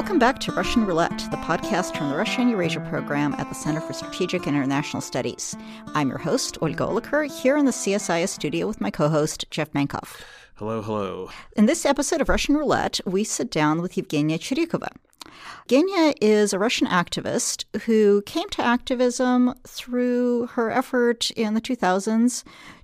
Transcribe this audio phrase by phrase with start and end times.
[0.00, 3.54] Welcome back to Russian Roulette, the podcast from the Russia and Eurasia program at the
[3.54, 5.54] Center for Strategic and International Studies.
[5.94, 9.70] I'm your host, Olga Oliker, here in the CSIS studio with my co host, Jeff
[9.72, 10.22] Mankoff.
[10.54, 11.28] Hello, hello.
[11.54, 14.88] In this episode of Russian Roulette, we sit down with Evgenia Chirikova.
[15.68, 22.42] Evgenia is a Russian activist who came to activism through her effort in the 2000s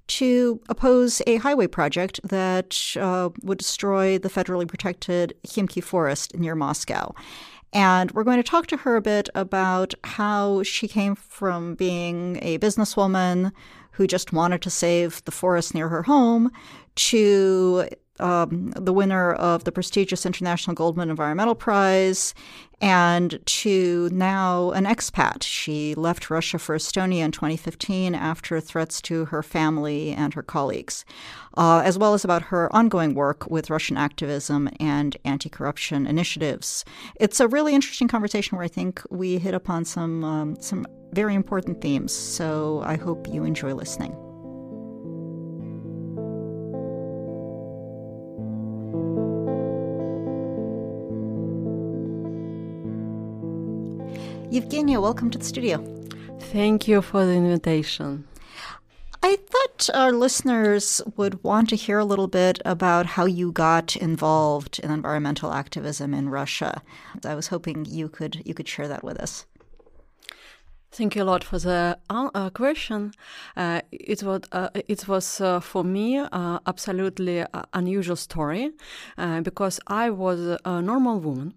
[0.08, 6.54] to oppose a highway project that uh, would destroy the federally protected Khimki forest near
[6.54, 7.14] Moscow.
[7.72, 12.38] And we're going to talk to her a bit about how she came from being
[12.40, 13.52] a businesswoman
[13.92, 16.50] who just wanted to save the forest near her home
[16.94, 17.88] to
[18.20, 22.34] um, the winner of the prestigious International Goldman Environmental Prize,
[22.80, 25.42] and to now an expat.
[25.42, 31.04] She left Russia for Estonia in 2015 after threats to her family and her colleagues,
[31.56, 36.84] uh, as well as about her ongoing work with Russian activism and anti corruption initiatives.
[37.18, 41.34] It's a really interesting conversation where I think we hit upon some, um, some very
[41.34, 44.25] important themes, so I hope you enjoy listening.
[54.52, 55.84] Evgenia, welcome to the studio.
[56.38, 58.28] Thank you for the invitation.
[59.20, 63.96] I thought our listeners would want to hear a little bit about how you got
[63.96, 66.80] involved in environmental activism in Russia.
[67.24, 69.46] I was hoping you could you could share that with us.
[70.92, 73.14] Thank you a lot for the uh, uh question.
[73.56, 78.70] Uh, it was uh, it was uh, for me uh, absolutely unusual story
[79.42, 81.54] because I was a normal woman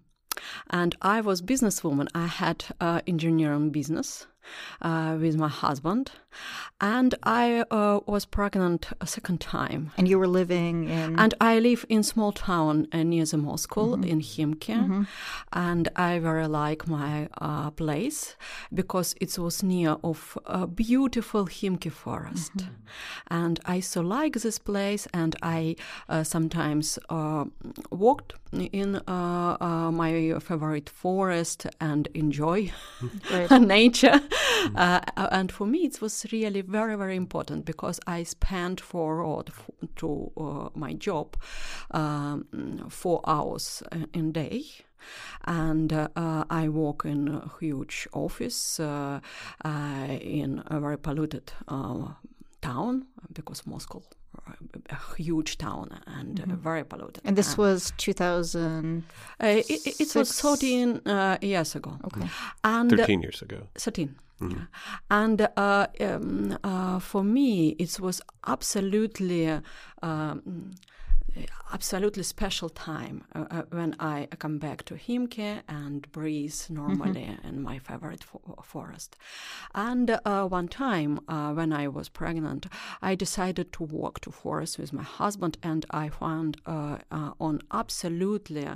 [0.70, 2.08] and I was businesswoman.
[2.16, 4.28] I had uh, engineering business
[4.82, 6.12] uh, with my husband,
[6.82, 9.92] and I uh, was pregnant a second time.
[9.98, 11.20] And you were living in?
[11.20, 14.04] And I live in small town uh, near the Moscow mm-hmm.
[14.04, 15.04] in Khimki, mm-hmm.
[15.54, 18.36] and I very like my uh, place
[18.74, 22.74] because it was near of a beautiful Khimki forest, mm-hmm.
[23.28, 25.76] and I so like this place, and I
[26.08, 27.46] uh, sometimes uh,
[27.92, 32.72] walked in my favorite forest and enjoy
[33.60, 34.22] nature.
[34.76, 35.00] Uh,
[35.32, 39.44] and for me, it was really very, very important because I spent for or
[39.98, 41.36] to uh, my job
[41.92, 42.46] um,
[42.90, 43.84] four hours
[44.14, 44.64] in day.
[45.46, 49.20] And uh, uh, I work in a huge office uh,
[49.66, 52.14] uh in a very polluted uh,
[52.62, 54.04] town because Moscow
[54.90, 56.56] a huge town and uh, mm-hmm.
[56.56, 57.22] very polluted.
[57.26, 59.04] And this was 2000?
[59.40, 61.02] It, it, was 13
[61.42, 61.98] years ago.
[62.06, 62.28] Okay.
[62.64, 63.68] And, 13 years ago.
[63.76, 64.16] 13.
[64.42, 64.60] Mm-hmm.
[65.12, 69.60] And uh, um, uh, for me, it was absolutely.
[70.02, 70.72] Um,
[71.74, 77.48] absolutely special time uh, uh, when I come back to Himki and breathe normally mm-hmm.
[77.48, 79.16] in my favorite fo- forest.
[79.76, 82.68] And uh, one time uh, when I was pregnant,
[83.02, 87.62] I decided to walk to forest with my husband, and I found uh, uh, on
[87.72, 88.68] absolutely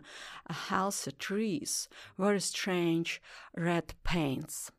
[0.50, 1.88] healthy trees
[2.18, 3.22] very strange
[3.56, 4.72] red paints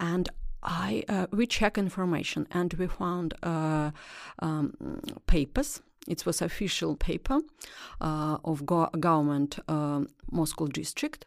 [0.00, 0.28] and
[0.62, 3.90] I uh, we check information and we found uh,
[4.40, 5.80] um, papers.
[6.08, 7.40] It was official paper
[8.00, 11.24] uh, of go- government uh, Moscow district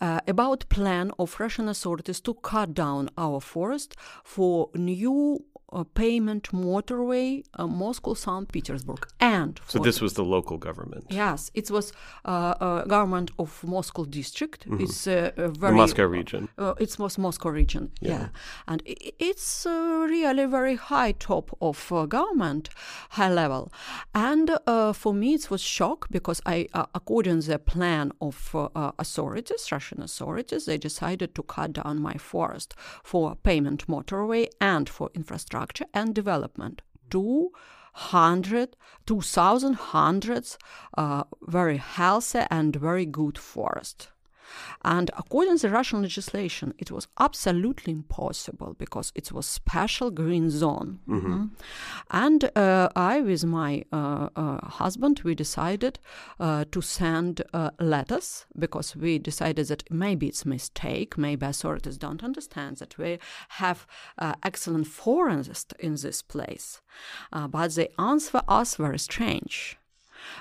[0.00, 6.44] uh, about plan of Russian authorities to cut down our forest for new uh, payment
[6.52, 9.06] motorway uh, Moscow St Petersburg.
[9.20, 11.06] And so this was the local government?
[11.10, 11.92] Yes it was
[12.24, 14.68] uh, uh government of Moscow district.
[14.68, 14.84] Mm-hmm.
[14.84, 16.48] it's uh, very the Moscow region.
[16.58, 18.28] uh, it's most Moscow region yeah, yeah.
[18.68, 22.70] and it's really very high top of government
[23.10, 23.72] high level.
[24.14, 24.50] And
[24.94, 28.36] for me it was shock because I according to the plan of
[28.74, 35.10] authorities Russian authorities they decided to cut down my forest for payment motorway and for
[35.14, 36.82] infrastructure infrastructure and development.
[37.10, 38.76] 200,
[39.06, 40.58] 2,000 hundreds
[40.98, 44.08] uh, very healthy and very good forest.
[44.82, 51.00] And according to Russian legislation, it was absolutely impossible because it was special green zone.
[51.08, 51.46] Mm-hmm.
[52.10, 55.98] And uh, I, with my uh, uh, husband, we decided
[56.38, 61.98] uh, to send uh, letters because we decided that maybe it's a mistake, maybe authorities
[61.98, 63.18] don't understand that we
[63.50, 63.86] have
[64.18, 66.80] uh, excellent forests in this place.
[67.32, 69.78] but they answer us very strange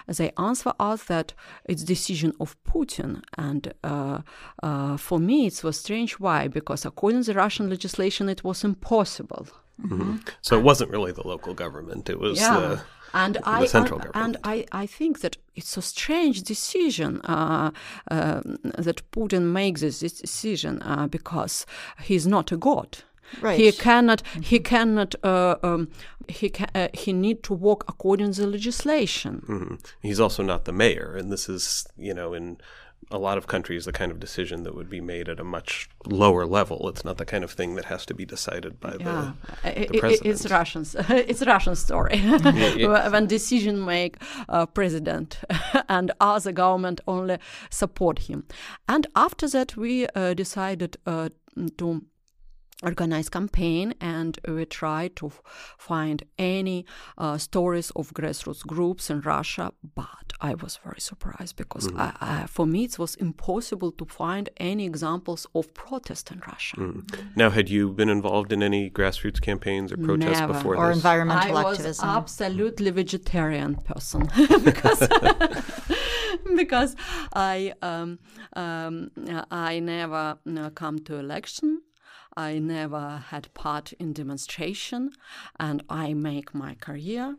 [0.08, 1.34] they answer us that
[1.66, 3.22] it's decision of Putin.
[3.38, 4.22] And uh,
[4.62, 6.20] uh, for me, it was strange.
[6.20, 6.48] Why?
[6.48, 9.48] Because according to the Russian legislation, it was impossible.
[9.82, 10.18] Mm-hmm.
[10.42, 12.60] So it wasn't really the local government; it was yeah.
[12.60, 12.82] the
[13.14, 14.38] and the I central and, government.
[14.44, 17.72] and I, I think that it's a strange decision uh,
[18.10, 18.42] uh,
[18.78, 21.66] that Putin makes this decision uh, because
[22.02, 23.00] he's not a god.
[23.42, 23.60] Right.
[23.60, 24.22] He cannot.
[24.42, 25.16] He cannot.
[25.24, 25.90] Uh, um,
[26.30, 29.44] he ca- uh, he need to work according to the legislation.
[29.48, 29.86] Mhm.
[30.02, 32.58] He's also not the mayor, and this is, you know, in
[33.12, 35.90] a lot of countries, the kind of decision that would be made at a much
[36.06, 36.88] lower level.
[36.90, 39.34] It's not the kind of thing that has to be decided by Yeah,
[39.64, 40.26] the, the president.
[40.36, 40.96] it's Russians.
[41.10, 43.10] it's a Russian story yeah.
[43.14, 44.16] when decision make
[44.48, 45.40] uh, president
[45.90, 47.38] and other government only
[47.70, 48.46] support him.
[48.88, 51.30] And after that, we uh, decided uh,
[51.78, 52.04] to
[52.84, 55.42] organize campaign and we tried to f-
[55.78, 56.86] find any
[57.18, 62.46] uh, stories of grassroots groups in Russia but I was very surprised because I, I,
[62.48, 67.04] for me it was impossible to find any examples of protest in Russia mm.
[67.36, 70.54] Now, had you been involved in any grassroots campaigns or protests Never.
[70.54, 70.98] before or this?
[70.98, 72.10] environmental I was activism.
[72.10, 74.30] absolutely vegetarian person
[74.64, 75.08] because
[76.56, 76.96] because
[77.34, 78.20] I um,
[78.56, 79.12] um,
[79.52, 81.82] I never uh, come to election.
[82.36, 85.12] I never had part in demonstration,
[85.60, 87.38] and I make my career.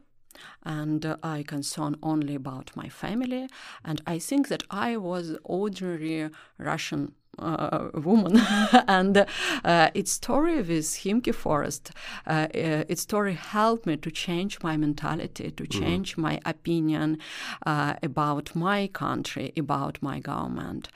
[0.64, 3.48] And uh, I concern only about my family,
[3.84, 8.40] and I think that I was ordinary Russian uh, woman,
[8.88, 9.26] and
[9.64, 11.90] uh, its story with Himki Forest,
[12.26, 17.18] uh, uh, its story helped me to change my mentality, to change my opinion
[17.66, 20.88] uh, about my country, about my government,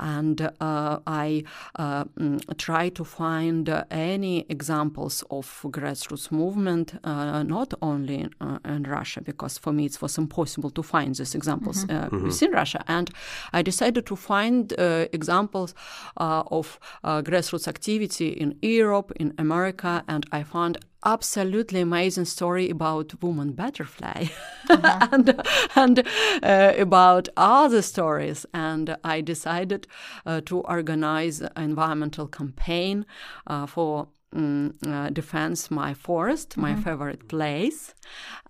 [0.00, 1.44] and uh, I
[1.76, 8.58] uh, mm, try to find any examples of grassroots movement, uh, not only in, uh,
[8.64, 12.84] in Russia, because for me it was impossible to find these examples uh, within Russia,
[12.88, 13.10] and
[13.52, 15.74] I decided to find uh, examples
[16.16, 23.22] of uh, grassroots activity in Europe, in America, and I found absolutely amazing story about
[23.22, 24.26] woman butterfly.
[24.68, 25.42] And,
[25.76, 26.08] and
[26.42, 28.46] uh, about other stories.
[28.54, 29.86] And i decided
[30.24, 33.04] uh, to organize an environmental campaign
[33.46, 37.94] uh, for uh, defense my forest my favorite place.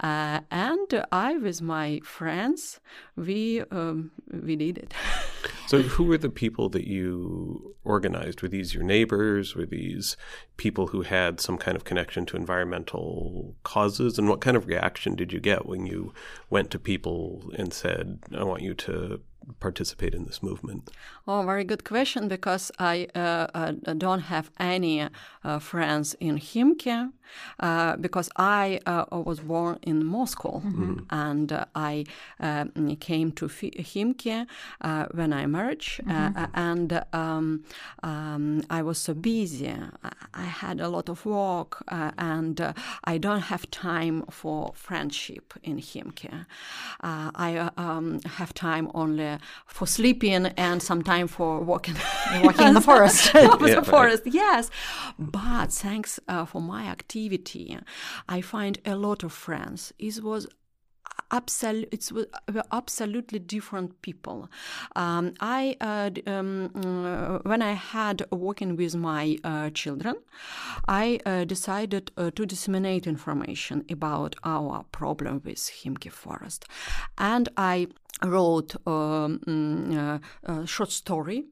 [0.01, 2.81] Uh, and i with my friends
[3.17, 4.11] we um,
[4.43, 4.95] we did it
[5.75, 8.43] So, who were the people that you organized?
[8.43, 9.57] Were these your neighbors?
[9.57, 10.17] Were these
[10.57, 14.17] people who had some kind of connection to environmental causes?
[14.17, 16.15] And what kind of reaction did you get when you
[16.49, 19.21] went to people and said, I want you to
[19.61, 20.91] participate in this movement?
[21.27, 25.09] Oh, very good question because I uh, uh, don't have any
[25.45, 27.11] uh, friends in Himki
[27.61, 30.63] uh, because I uh, was born in Moscow
[31.11, 32.05] and uh, I
[32.41, 32.65] uh,
[33.01, 34.47] came to Himki
[34.81, 37.65] uh, when I married uh, and um,
[38.03, 39.71] um, I was so busy.
[39.71, 42.73] I- I had a lot of work uh, and uh,
[43.05, 46.47] I don't have time for friendship in Himki.
[47.01, 49.34] Uh, I um, have time only
[49.67, 51.97] for sleeping and some time for walking.
[52.43, 53.35] walking in the forest.
[53.35, 53.87] In Yeah, the right.
[53.87, 54.71] forest, yes.
[55.19, 57.79] But thanks uh, for my activity,
[58.29, 59.93] I find a lot of friends.
[59.99, 60.47] It was
[61.31, 64.49] absolute it's w- were absolutely different people
[64.97, 70.15] um, i uh, d- um, uh, when i had working with my uh, children
[70.89, 76.65] i uh, decided uh, to disseminate information about our problem with himki forest
[77.19, 77.87] and i
[78.23, 81.45] wrote um, a short story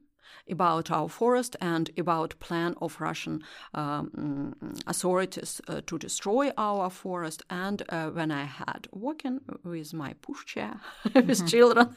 [0.49, 3.43] about our forest and about plan of Russian
[3.73, 4.53] um,
[4.87, 7.43] authorities uh, to destroy our forest.
[7.49, 10.79] And uh, when I had working with my pushchair
[11.15, 11.95] with children,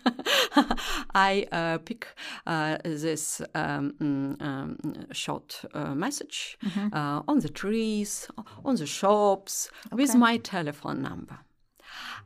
[1.15, 2.07] I uh, pick
[2.47, 4.79] uh, this um, mm, um,
[5.13, 6.59] short uh, message
[6.93, 8.29] uh, on the trees,
[8.65, 11.39] on the shops, with my telephone number.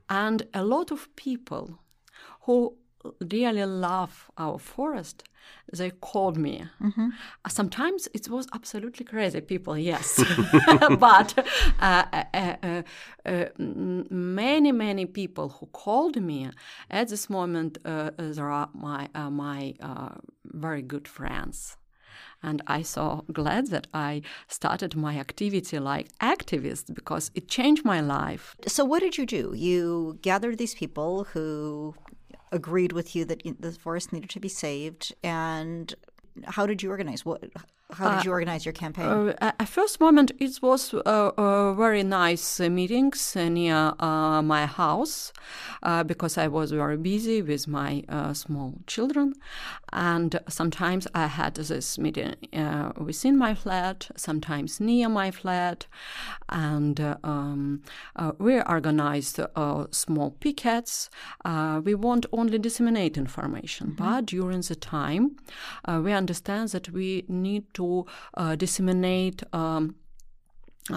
[0.08, 1.78] And a lot of people
[2.40, 2.76] who
[3.32, 5.24] really love our forest,
[5.72, 6.64] they called me.
[7.44, 10.22] Uh, Sometimes it was absolutely crazy people, yes,
[10.98, 11.28] but
[11.80, 12.82] uh, uh, uh,
[13.24, 16.50] uh, many many people who called me
[16.90, 20.10] at this moment, uh, there are my uh, my uh,
[20.44, 21.76] very good friends.
[22.42, 28.00] And I so glad that I started my activity like activist because it changed my
[28.00, 28.56] life.
[28.66, 29.52] So, what did you do?
[29.54, 31.94] You gathered these people who
[32.52, 35.94] agreed with you that the forest needed to be saved, and
[36.44, 37.24] how did you organize?
[37.24, 37.44] What?
[37.94, 39.06] How did uh, you organize your campaign?
[39.06, 41.00] Uh, at first moment, it was uh,
[41.36, 43.94] uh very nice uh, meetings near
[44.42, 45.32] my house
[46.06, 49.34] because I was very busy with my small children,
[49.92, 52.34] and sometimes I had this meeting
[52.96, 55.86] within my flat, sometimes near my flat,
[56.48, 57.82] and um,
[58.38, 59.40] we organized
[59.90, 61.10] small pickets.
[61.84, 64.04] we won't only disseminate information, mm-hmm.
[64.04, 65.36] but during the time,
[65.88, 69.94] we understand that we need to to uh, disseminate um,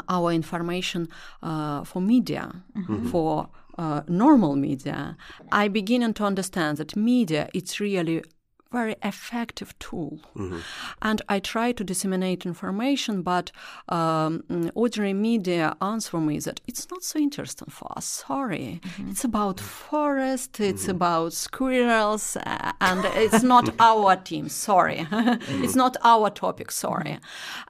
[0.10, 1.08] our information
[1.42, 3.08] uh, for media, mm-hmm.
[3.10, 5.18] for uh, normal media.
[5.52, 8.24] I begin to understand that media it's really
[8.74, 10.20] very effective tool.
[10.36, 10.60] Mm-hmm.
[11.02, 13.52] And I try to disseminate information, but
[13.88, 18.06] um, ordinary media answer me that it's not so interesting for us.
[18.06, 18.82] Sorry.
[18.84, 19.12] Mm-hmm.
[19.12, 20.98] It's about forest, it's mm-hmm.
[20.98, 24.50] about squirrels, uh, and it's not our team.
[24.50, 25.08] Sorry.
[25.66, 26.72] it's not our topic.
[26.72, 27.20] Sorry.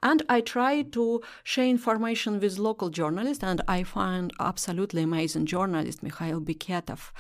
[0.02, 6.02] And I try to share information with local journalists, and I find absolutely amazing journalist,
[6.02, 7.12] Mikhail Beketov.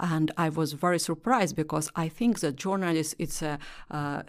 [0.00, 3.58] And I was very surprised because I think that journalists it's a,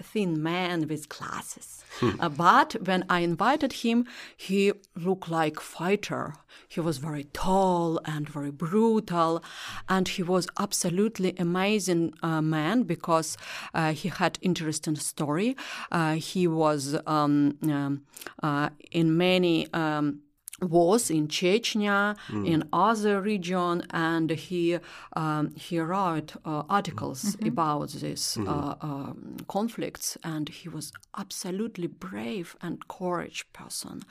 [0.01, 1.83] thin man with glasses.
[2.00, 2.19] Hmm.
[2.19, 4.05] Uh, but when I invited him,
[4.36, 6.33] he looked like fighter.
[6.67, 9.43] He was very tall and very brutal,
[9.89, 13.38] and he was absolutely amazing uh, man because
[13.74, 15.55] uh, he had interesting story.
[15.91, 18.03] Uh, he was um, um,
[18.41, 19.71] uh, in many.
[19.74, 20.21] Um,
[20.62, 22.48] was in Chechnya, mm.
[22.48, 24.77] in other region, and he
[25.15, 27.48] um, he wrote uh, articles mm-hmm.
[27.48, 28.48] about these mm-hmm.
[28.48, 34.03] uh, um, conflicts, and he was absolutely brave and courage person,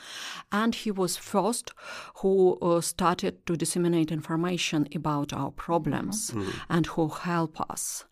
[0.50, 1.72] and he was first
[2.16, 6.50] who uh, started to disseminate information about our problems mm-hmm.
[6.68, 8.04] and who help us,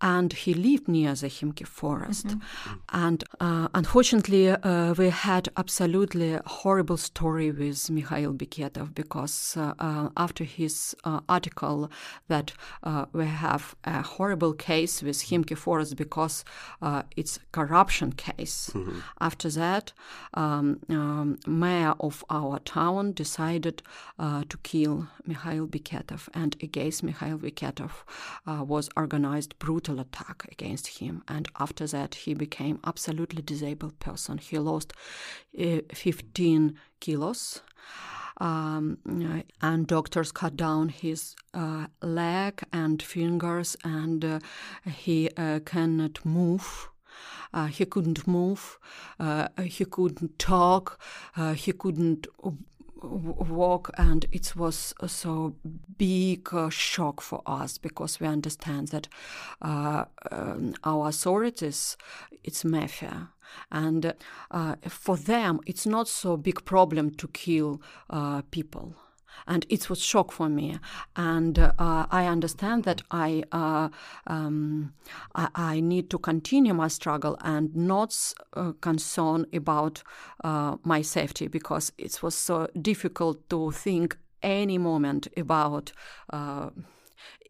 [0.00, 2.28] and he lived near the Himki forest.
[2.28, 2.74] Mm-hmm.
[2.92, 10.08] And uh, unfortunately, uh, we had absolutely horrible story with Mikhail Beketov because uh, uh
[10.16, 11.90] after his uh, article
[12.28, 12.52] that
[12.82, 16.44] uh, we have a horrible case with Himki forest because
[17.16, 18.70] it's corruption case.
[18.74, 18.98] Mm-hmm.
[19.20, 19.92] After that,
[20.34, 23.82] um, um, mayor of our town decided
[24.18, 27.92] to kill Mikhail Beketov, and against Mikhail Beketov
[28.46, 31.22] was organized brutal attack against him.
[31.28, 34.38] And after that, he became absolutely disabled person.
[34.38, 34.92] He lost
[35.58, 37.62] uh, 15 kilos.
[38.40, 38.98] Um,
[39.60, 44.38] and doctors cut down his uh, leg and fingers, and uh,
[44.86, 46.88] he uh, cannot move.
[47.52, 48.78] Uh, he couldn't move.
[49.18, 51.00] Uh, he couldn't talk.
[51.56, 52.28] he couldn't
[53.02, 55.54] walk and it was so
[55.96, 59.08] big uh, shock for us because we understand that
[59.62, 61.96] uh, um, our authorities
[62.44, 63.30] it's mafia.
[63.72, 64.14] And
[64.50, 68.94] uh, for them it's not so big problem to kill uh, people
[69.46, 70.78] and it was shock for me.
[71.16, 71.70] And uh,
[72.10, 73.88] I understand that I, uh,
[74.26, 74.94] um,
[75.34, 78.16] I, I need to continue my struggle and not
[78.54, 80.02] uh, concern about
[80.44, 85.92] uh, my safety because it was so difficult to think any moment about
[86.30, 86.70] uh,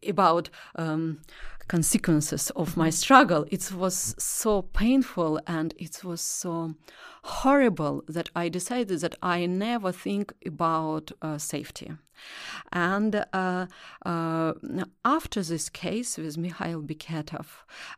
[0.07, 1.19] about um,
[1.67, 3.45] consequences of my struggle.
[3.51, 6.73] It was so painful and it was so
[7.23, 11.91] horrible that I decided that I never think about uh, safety.
[12.71, 13.67] And uh,
[14.05, 14.53] uh,
[15.05, 17.47] after this case with Mikhail Beketov,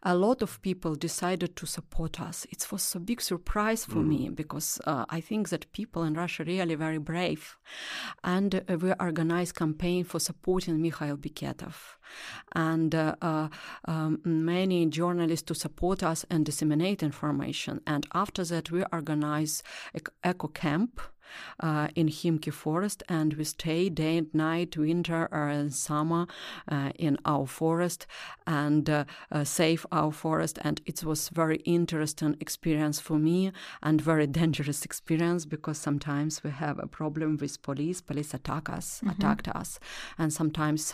[0.03, 2.45] a lot of people decided to support us.
[2.51, 4.07] It was a big surprise for mm.
[4.07, 7.57] me because uh, I think that people in Russia really very brave,
[8.23, 11.97] and uh, we organized campaign for supporting Mikhail Beketov,
[12.53, 13.47] and uh, uh,
[13.85, 17.81] um, many journalists to support us and disseminate information.
[17.85, 19.63] And after that, we organized
[20.23, 21.01] eco camp
[21.59, 26.27] uh, in Himki forest, and we stay day and night, winter or summer,
[26.69, 28.07] uh, in our forest
[28.47, 30.59] and uh, uh, save our forest.
[30.61, 36.51] And it was very interesting experience for me and very dangerous experience because sometimes we
[36.51, 38.01] have a problem with police.
[38.01, 39.09] Police attack us, mm-hmm.
[39.09, 39.79] attacked us,
[40.17, 40.93] and sometimes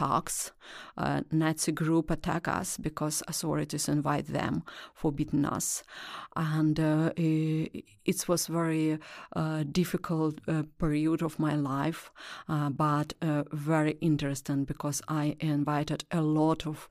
[0.98, 4.63] uh, Nazi group, attack us because authorities invite them
[4.94, 5.84] forbidden us,
[6.36, 9.00] and uh, it, it was very
[9.72, 12.12] difficult difficult uh, period of my life,
[12.50, 16.89] uh, but uh, very interesting because I invited a lot of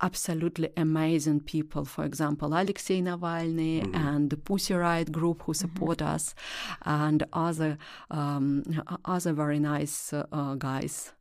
[0.00, 1.84] absolutely amazing people.
[1.84, 3.94] For example, Alexei Navalny mm-hmm.
[3.94, 5.60] and the Pussy Riot group who mm-hmm.
[5.60, 6.14] support mm-hmm.
[6.14, 6.34] us,
[6.82, 7.78] and other
[8.10, 8.62] um,
[9.04, 11.12] other very nice uh, guys.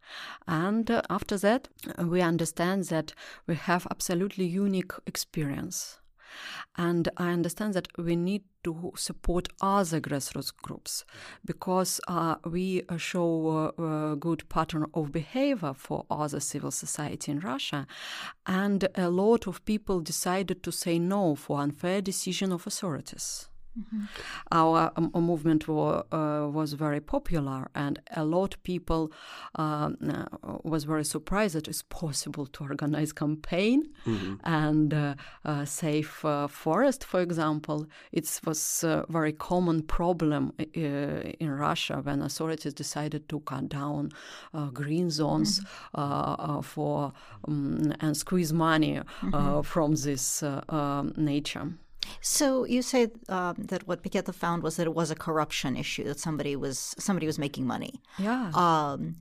[0.47, 1.67] And uh, after that,
[1.99, 3.13] we understand that
[3.47, 5.99] we have absolutely unique experience
[6.77, 11.06] And I understand that we need to support other grassroots groups
[11.46, 17.32] because uh, we uh, show a, a good pattern of behavior for other civil society
[17.32, 17.88] in Russia.
[18.46, 23.50] And a lot of people decided to say no for unfair decision of authorities.
[23.77, 24.05] Mm-hmm.
[24.51, 29.12] Our um, movement uh, was very popular, and a lot of people
[29.55, 29.91] uh,
[30.63, 34.36] was very surprised that it's possible to organize campaign mm-hmm.
[34.43, 35.15] and uh,
[35.46, 37.88] uh save uh, forest, for example.
[38.12, 44.12] It was a very common problem uh, in Russia when authorities decided to cut down
[44.74, 45.62] green zones
[45.96, 46.62] mm-hmm.
[46.62, 47.13] for
[47.48, 49.62] um, and squeeze money mm-hmm.
[49.62, 51.74] from this um, nature.
[52.21, 56.03] So you say um, that what Beketov found was that it was a corruption issue
[56.05, 58.01] that somebody was somebody was making money.
[58.17, 58.51] Yeah.
[58.53, 59.17] Um,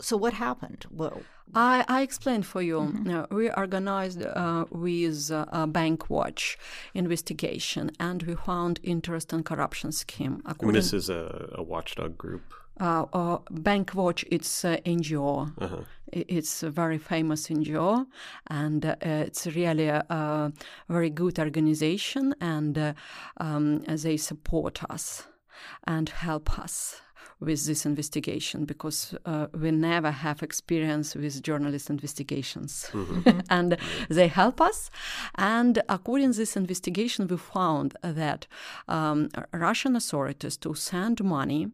[0.00, 0.86] so what happened?
[0.90, 1.22] Well,
[1.54, 2.80] I, I explained for you.
[2.80, 3.10] Mm-hmm.
[3.10, 6.56] Uh, we organized uh, with uh, a bank watch
[6.94, 10.42] investigation, and we found interesting corruption scheme.
[10.46, 12.54] According, this is a, a watchdog group.
[12.80, 15.52] Uh, uh, Bank Watch, it's uh, NGO.
[15.58, 15.82] Uh-huh.
[16.12, 18.06] It's very famous in NGO,
[18.48, 20.52] and uh, it's really a, a,
[20.88, 22.92] very good organization, and uh,
[23.38, 25.26] um, they support us
[25.84, 27.00] and help us
[27.40, 33.40] with this investigation because uh, we never have experience with journalist investigations mm-hmm.
[33.50, 33.78] and
[34.08, 34.90] they help us
[35.36, 38.46] and according to this investigation we found that
[38.88, 41.68] um, russian authorities to send money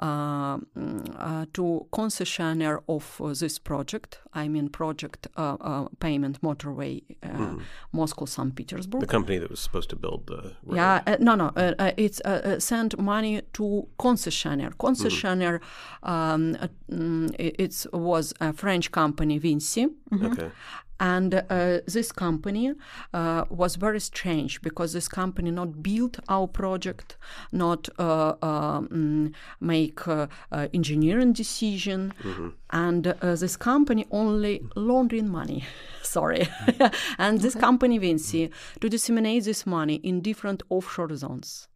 [0.00, 7.60] uh, uh, to concessionaire of this project i mean project uh, uh, payment motorway mm.
[7.92, 10.76] moscow st petersburg the company that was supposed to build the road.
[10.76, 11.50] yeah no no
[11.96, 12.20] it's
[12.58, 15.60] sent money to concessionaire concessionaire concessionaire.
[16.02, 16.56] Um,
[16.90, 19.86] mm, it was a French company, Vinci.
[19.86, 20.26] Mm-hmm.
[20.26, 20.50] Okay.
[20.98, 22.72] And uh, this company
[23.12, 27.16] uh, was very strange because this company not built our project,
[27.52, 32.48] not uh, um, make uh, uh, engineering decision, mm-hmm.
[32.70, 35.64] and uh, this company only laundering money.
[36.02, 36.48] Sorry,
[37.18, 37.60] and this okay.
[37.60, 41.68] company Vinci to disseminate this money in different offshore zones.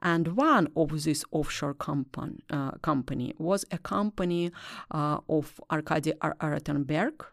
[0.00, 4.50] And one of these offshore company, uh, company was a company
[4.90, 7.24] uh, of Arkady Rotenberg,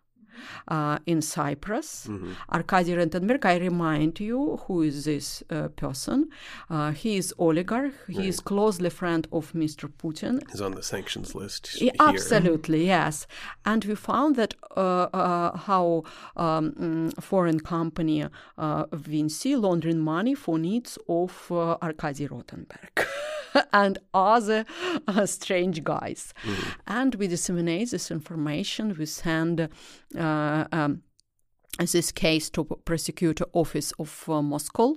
[0.68, 2.08] uh, in Cyprus.
[2.08, 2.32] Mm-hmm.
[2.54, 6.30] Arkady Rotenberg, I remind you, who is this uh, person?
[6.70, 7.94] Uh, he is oligarch.
[8.08, 8.28] He right.
[8.28, 9.90] is closely friend of Mr.
[10.02, 10.42] Putin.
[10.52, 11.82] He's on the sanctions list.
[11.82, 13.28] Yeah, absolutely, yes.
[13.66, 16.04] And we found that uh, uh, how
[16.36, 18.26] um, foreign company
[18.58, 23.06] uh, Vinci laundering money for needs of uh, Arkady Rotenberg.
[23.74, 24.66] and other
[25.08, 26.34] uh, strange guys.
[26.44, 26.70] Mm-hmm.
[26.88, 28.96] And we disseminate this information.
[28.98, 29.70] We send
[30.18, 31.04] uh, um,
[31.78, 34.96] this case to prosecutor office of uh, Moscow,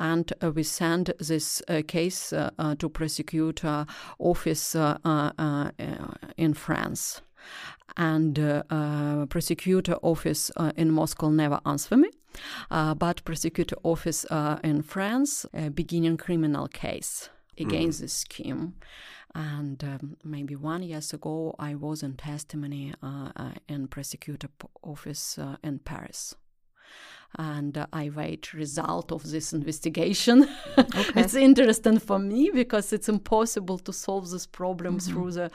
[0.00, 3.86] and uh, we send this uh, case uh, uh, to prosecutor
[4.18, 5.70] office uh,
[6.36, 7.20] in France.
[7.96, 8.36] And
[9.28, 12.08] prosecutor office in Moscow never answer me,
[12.70, 14.24] but prosecutor office
[14.64, 18.02] in France beginning criminal case against mm.
[18.02, 18.74] this scheme.
[19.34, 24.48] And um, maybe one years ago, I was in testimony uh, uh, in prosecutor
[24.82, 26.34] office uh, in Paris
[27.38, 30.48] and uh, I wait result of this investigation.
[30.78, 31.20] Okay.
[31.20, 35.12] it's interesting for me because it's impossible to solve this problem mm-hmm.
[35.12, 35.50] through the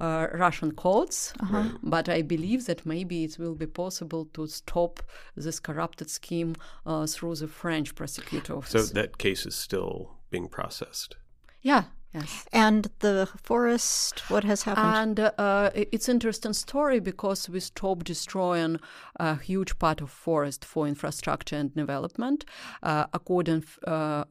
[0.00, 1.32] uh, Russian courts.
[1.40, 1.64] Uh-huh.
[1.82, 5.00] But I believe that maybe it will be possible to stop
[5.36, 8.88] this corrupted scheme uh, through the French prosecutor office.
[8.88, 11.16] So that case is still being processed.
[11.62, 12.44] Yeah, Yes.
[12.52, 15.20] And the forest, what has happened?
[15.20, 18.80] And uh, it's interesting story because we stopped destroying
[19.16, 22.44] a huge part of forest for infrastructure and development.
[22.82, 24.24] Uh, according uh,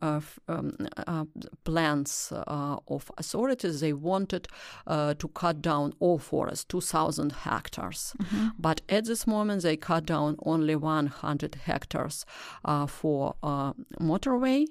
[0.49, 0.75] um,
[1.07, 1.23] uh,
[1.63, 4.49] plans uh, of authorities, they wanted
[4.85, 8.13] uh, to cut down all forest, 2,000 hectares.
[8.21, 8.47] Mm-hmm.
[8.59, 12.25] But at this moment, they cut down only 100 hectares
[12.87, 13.35] for
[14.01, 14.65] motorway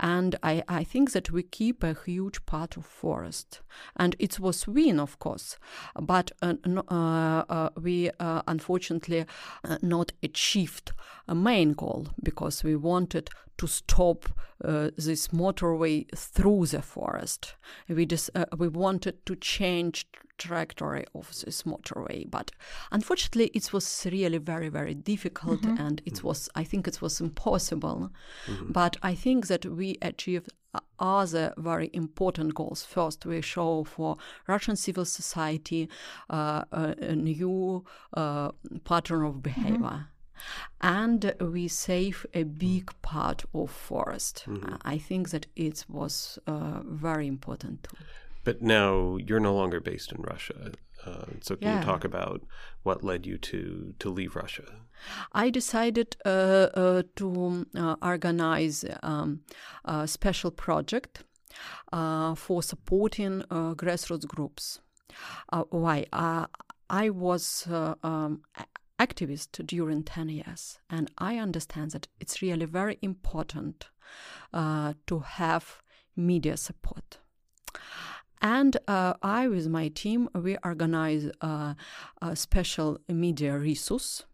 [0.00, 3.60] and I, I think that we keep a huge part of forest.
[3.96, 5.56] And it was win, of course,
[6.00, 9.24] but uh, uh, uh, we uh, unfortunately
[9.64, 10.92] uh, not achieved
[11.28, 14.28] a main goal because we wanted to stop
[14.64, 17.54] uh, this motorway through the forest.
[17.88, 20.06] We just we wanted to change
[20.42, 22.30] trajectory of this motorway.
[22.30, 22.50] But
[22.90, 25.84] unfortunately, it was really very, very difficult, mm-hmm.
[25.84, 28.10] and it was, I think, it was impossible.
[28.46, 28.72] Mm-hmm.
[28.72, 30.52] But I think that we achieved
[30.98, 32.82] other very important goals.
[32.82, 35.88] First, we show for Russian civil society
[36.30, 38.52] uh, a, a, new uh,
[38.84, 39.76] pattern of behavior.
[39.76, 40.12] Mm-hmm
[40.80, 44.44] and we save a big part of forest.
[44.46, 44.74] Mm-hmm.
[44.82, 47.96] I think that it was uh, very important too.
[48.44, 50.72] But now you're no longer based in Russia.
[51.04, 51.78] Uh, so can yeah.
[51.78, 52.42] you talk about
[52.82, 54.64] what led you to to leave Russia?
[55.32, 59.40] I decided uh, uh, to uh, organize um,
[59.84, 61.24] a special project
[61.92, 64.80] uh, for supporting uh, grassroots groups.
[65.70, 66.06] why?
[66.90, 67.66] I was
[68.02, 68.42] um,
[69.02, 73.88] activist during 10 years and i understand that it's really very important
[74.52, 75.82] uh, to have
[76.14, 77.18] media support
[78.42, 81.74] and uh, I, with my team, we organize uh,
[82.20, 84.24] a special media resource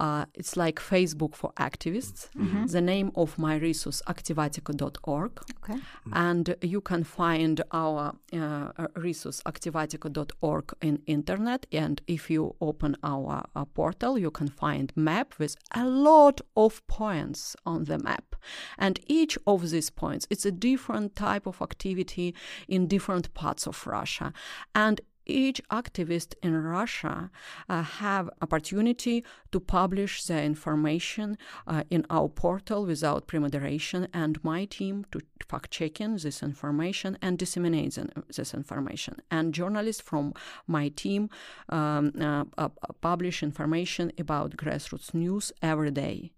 [0.00, 2.28] uh, it's like Facebook for activists.
[2.36, 2.66] Mm-hmm.
[2.66, 5.40] The name of my resource, activatica.org.
[5.62, 5.80] Okay.
[6.12, 11.66] And you can find our uh, resource, activatica.org, in internet.
[11.72, 16.86] And if you open our uh, portal, you can find map with a lot of
[16.86, 18.31] points on the map.
[18.78, 22.34] And each of these points, it's a different type of activity
[22.68, 24.32] in different parts of Russia.
[24.74, 27.30] And each activist in Russia
[27.68, 34.64] uh, have opportunity to publish their information uh, in our portal without pre-moderation and my
[34.64, 37.98] team to fact checking this information and disseminate
[38.34, 40.32] this information and journalists from
[40.66, 41.28] my team
[41.68, 42.68] um, uh, uh,
[43.00, 46.32] publish information about grassroots news every day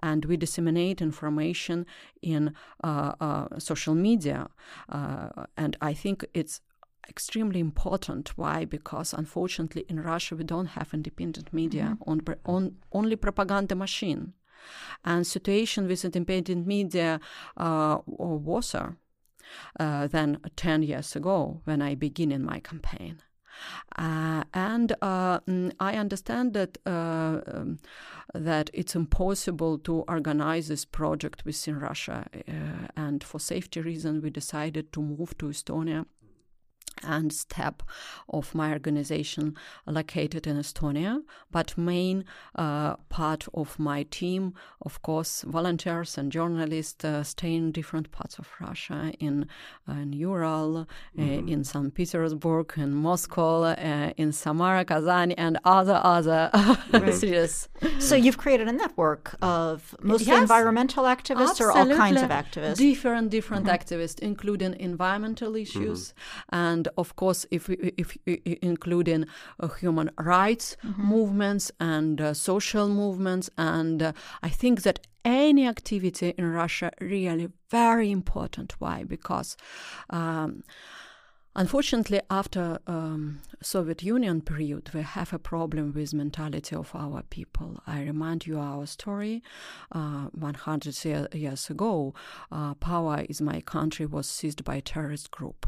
[0.00, 1.86] and we disseminate information
[2.22, 2.54] in
[2.84, 4.48] uh, uh, social media
[5.56, 6.60] and i think it's
[7.08, 8.36] extremely important.
[8.36, 8.64] Why?
[8.64, 12.10] Because unfortunately in Russia we don't have independent media, mm-hmm.
[12.10, 14.34] on, on only propaganda machine.
[15.04, 17.20] And situation with independent media
[17.56, 23.22] uh, worse uh, than 10 years ago when I begin in my campaign.
[23.96, 27.78] Uh, and uh, mm, I understand that uh, um,
[28.34, 34.30] that it's impossible to organize this project within Russia, uh, and for safety reasons, we
[34.30, 36.04] decided to move to Estonia
[37.02, 37.82] and step
[38.28, 42.24] of my organization located in Estonia, but main
[42.54, 48.38] uh, part of my team, of course, volunteers and journalists uh, stay in different parts
[48.38, 49.46] of Russia, in
[49.88, 50.84] uh, in Ural, uh,
[51.20, 51.48] mm-hmm.
[51.48, 51.94] in St.
[51.94, 56.50] Petersburg, in Moscow, uh, in Samara, Kazan, and other other
[57.12, 57.68] cities.
[57.98, 62.76] So you've created a network of mostly yes, environmental activists or all kinds of activists,
[62.76, 63.74] different different mm-hmm.
[63.74, 66.54] activists, including environmental issues mm-hmm.
[66.54, 69.26] and of course, if, if, if including
[69.58, 71.02] uh, human rights mm-hmm.
[71.02, 74.12] movements and uh, social movements, and uh,
[74.42, 78.74] I think that any activity in Russia really very important.
[78.78, 79.04] Why?
[79.04, 79.56] Because.
[80.10, 80.62] Um,
[81.58, 87.82] Unfortunately, after um, Soviet Union period, we have a problem with mentality of our people.
[87.84, 89.42] I remind you our story.
[89.90, 92.14] Uh, 100 years ago,
[92.52, 95.66] uh, power in my country was seized by a terrorist group.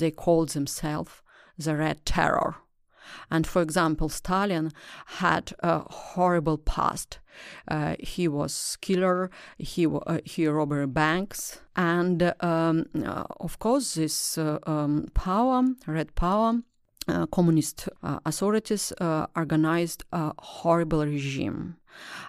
[0.00, 1.22] They called themselves
[1.56, 2.56] the Red Terror.
[3.30, 4.72] And for example, Stalin
[5.06, 7.18] had a horrible past.
[7.68, 9.30] Uh, he was killer.
[9.58, 16.14] He uh, he robbed banks, and um, uh, of course, this uh, um, power, red
[16.14, 16.60] power,
[17.08, 18.92] uh, communist uh, authorities
[19.34, 21.76] organized a horrible regime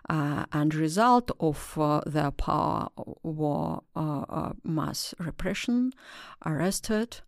[0.09, 2.89] uh, and result of uh, their power
[3.23, 5.91] were uh, uh, mass repression,
[6.45, 7.21] arrested,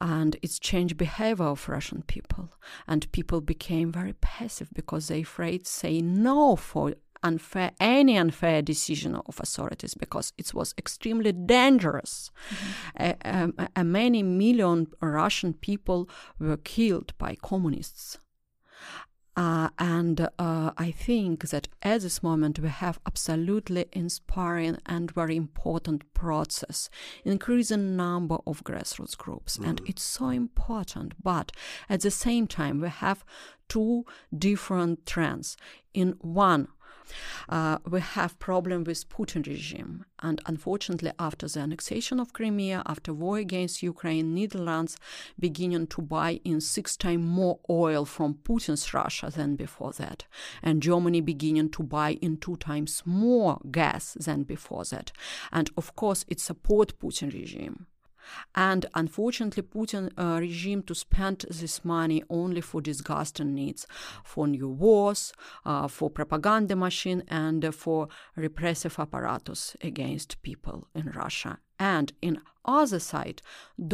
[0.00, 2.52] and it's changed behavior of Russian people.
[2.86, 9.16] And people became very passive because they afraid say no for unfair any unfair decision
[9.16, 12.30] of authorities because it was extremely dangerous.
[12.96, 13.50] Mm-hmm.
[13.76, 18.18] Uh, many million Russian people were killed by communists.
[19.38, 25.36] Uh, and uh, I think that at this moment we have absolutely inspiring and very
[25.36, 26.90] important process,
[27.24, 29.68] increasing number of grassroots groups, mm.
[29.68, 31.14] and it's so important.
[31.22, 31.52] But
[31.88, 33.24] at the same time, we have
[33.68, 34.04] two
[34.36, 35.56] different trends.
[35.94, 36.66] In one,
[37.48, 43.12] uh, we have problem with Putin regime, and unfortunately, after the annexation of Crimea, after
[43.12, 44.96] war against Ukraine, Netherlands
[45.38, 50.26] beginning to buy in six times more oil from Putin's Russia than before that,
[50.62, 55.12] and Germany beginning to buy in two times more gas than before that,
[55.52, 57.86] and of course, it support Putin regime.
[58.54, 63.86] And unfortunately putin uh, regime to spend this money only for disgusting needs
[64.24, 65.32] for new wars
[65.64, 71.58] uh, for propaganda machine and for repressive apparatus against people in russia.
[71.80, 73.40] And in other side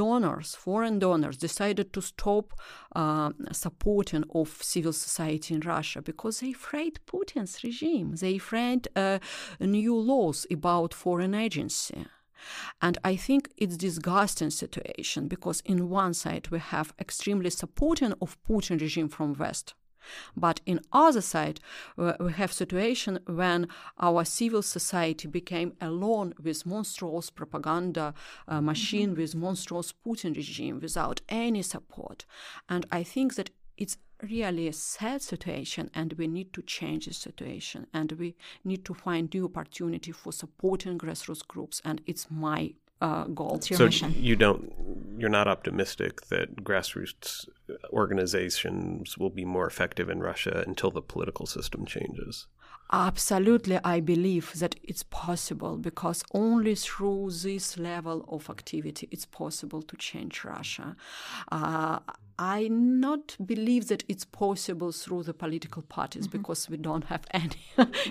[0.01, 2.55] donors foreign donors decided to stop
[2.97, 8.17] uh, supporting of civil society in russia because they afraid putin's regime.
[8.17, 9.19] They afraid uh,
[9.61, 12.05] new laws about foreign agency
[12.81, 18.37] and I think it's disgusting situation because in one side we have extremely supporting of
[18.45, 19.75] Putin regime from West.
[20.37, 21.61] But in other side,
[21.97, 23.69] we have situation when
[23.99, 28.15] our civil society became alone with monstrous propaganda
[28.47, 29.21] uh, machine, mm-hmm.
[29.21, 32.27] with monstrous Putin regime, without any support.
[32.69, 37.15] And I think that it's really a sad situation and we need to change the
[37.15, 38.35] situation and we
[38.65, 43.57] need to find new opportunity for supporting grassroots groups and it's my uh, goal.
[43.57, 44.15] It's your so mission.
[44.17, 44.73] you don't,
[45.19, 47.49] you're not optimistic that grassroots
[47.93, 52.47] organizations will be more effective in Russia until the political system changes.
[52.93, 59.83] Absolutely, I believe that it's possible because only through this level of activity it's possible
[59.83, 60.95] to change Russia.
[61.51, 61.99] Uh,
[62.39, 66.39] I not believe that it's possible through the political parties mm-hmm.
[66.39, 67.57] because we don't have any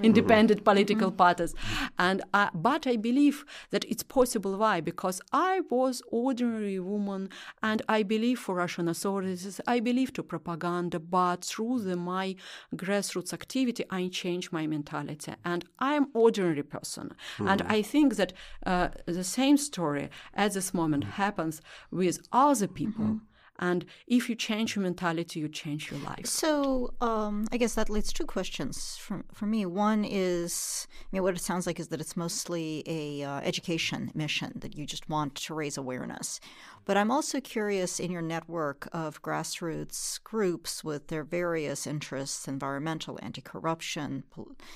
[0.01, 0.71] independent mm-hmm.
[0.71, 1.17] political mm-hmm.
[1.17, 1.53] parties,
[1.99, 4.57] and uh, but I believe that it's possible.
[4.57, 4.81] Why?
[4.81, 7.29] Because I was ordinary woman,
[7.62, 9.59] and I believe for Russian authorities.
[9.67, 12.36] I believe to propaganda, but through the my
[12.75, 17.47] grassroots activity, I changed my mentality, and I'm ordinary person, mm-hmm.
[17.47, 18.33] and I think that
[18.65, 23.19] uh, the same story at this moment happens with other people.
[23.59, 26.25] And if you change your mentality, you change your life.
[26.25, 29.65] So um, I guess that leads two questions for, for me.
[29.65, 34.11] One is, I mean, what it sounds like is that it's mostly a uh, education
[34.15, 36.39] mission that you just want to raise awareness.
[36.85, 43.19] But I'm also curious in your network of grassroots groups with their various interests, environmental,
[43.21, 44.23] anti-corruption,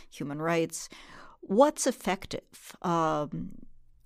[0.09, 0.87] human rights,
[1.41, 2.75] what's effective?
[2.81, 3.53] Um,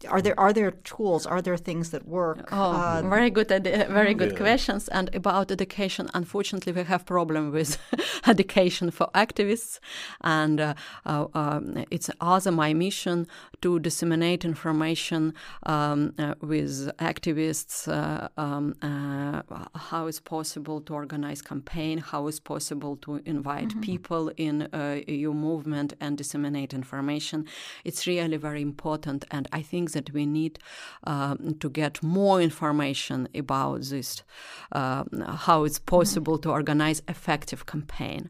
[0.10, 2.50] are there are there tools are there things that work?
[2.52, 4.38] Oh uh, very good very good yeah.
[4.38, 4.88] questions.
[4.88, 7.78] And about education unfortunately we have problem with
[8.28, 9.80] education for activists.
[10.22, 10.74] And uh,
[11.06, 13.28] uh, um, it's also my mission
[13.62, 15.34] to disseminate information
[15.66, 19.42] um, uh, with activists uh, um, uh,
[19.76, 23.82] how is possible to organize campaign how is possible to invite mm-hmm.
[23.82, 24.68] people in
[25.08, 27.46] your movement and disseminate information.
[27.84, 29.26] It's really very important.
[29.32, 30.60] And i think that we need
[31.06, 34.24] uh, to get more information about this,
[34.72, 35.04] uh,
[35.48, 38.30] how it's possible to organize effective campaign.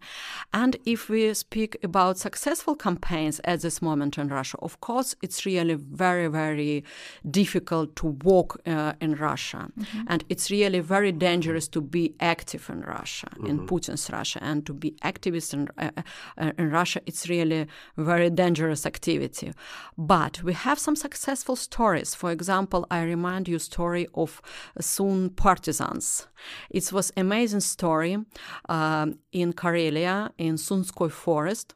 [0.53, 5.45] And if we speak about successful campaigns at this moment in Russia, of course, it's
[5.45, 6.83] really very, very
[7.29, 9.69] difficult to walk uh, in Russia.
[9.79, 10.01] Mm-hmm.
[10.07, 13.47] And it's really very dangerous to be active in Russia, mm-hmm.
[13.47, 15.91] in Putin's Russia, and to be activist in, uh,
[16.37, 19.53] uh, in Russia, it's really very dangerous activity.
[19.97, 22.15] But we have some successful stories.
[22.15, 24.41] For example, I remind you story of
[24.79, 26.27] Sun partisans.
[26.69, 28.17] It was amazing story
[28.69, 31.75] uh, in Karelia in Sunskoy forest.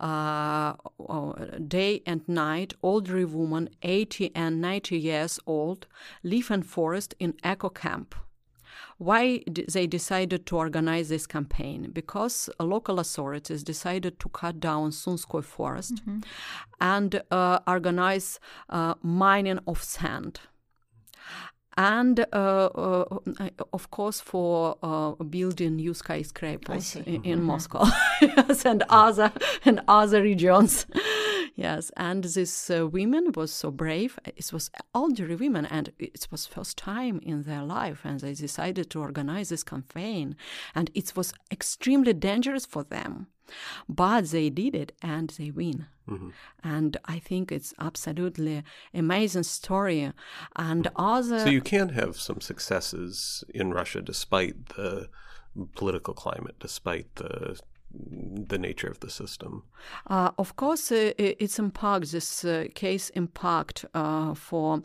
[0.00, 0.74] Uh,
[1.68, 5.86] day and night, older woman, 80 and 90 years old,
[6.24, 8.14] live in forest in eco camp
[9.00, 11.90] why they decided to organize this campaign?
[11.90, 16.18] Because local authorities decided to cut down Sunskoy forest mm-hmm.
[16.82, 20.40] and uh, organize uh, mining of sand
[21.78, 23.04] and uh, uh,
[23.72, 27.42] of course for uh, building new skyscrapers in, in mm-hmm.
[27.44, 27.86] Moscow
[28.20, 29.32] yes, and other
[29.64, 30.84] and other regions.
[31.60, 34.18] Yes, and this uh, women was so brave.
[34.24, 38.90] It was elderly women, and it was first time in their life, and they decided
[38.90, 40.36] to organize this campaign,
[40.74, 43.28] and it was extremely dangerous for them
[43.88, 45.86] but they did it and they win.
[46.08, 46.30] Mm-hmm.
[46.64, 50.12] And I think it's absolutely amazing story.
[50.56, 55.08] And other so you can have some successes in Russia despite the
[55.74, 57.60] political climate, despite the
[57.92, 59.64] the nature of the system.
[60.06, 62.12] Uh, of course, uh, it's impact.
[62.12, 64.82] This uh, case impact uh, for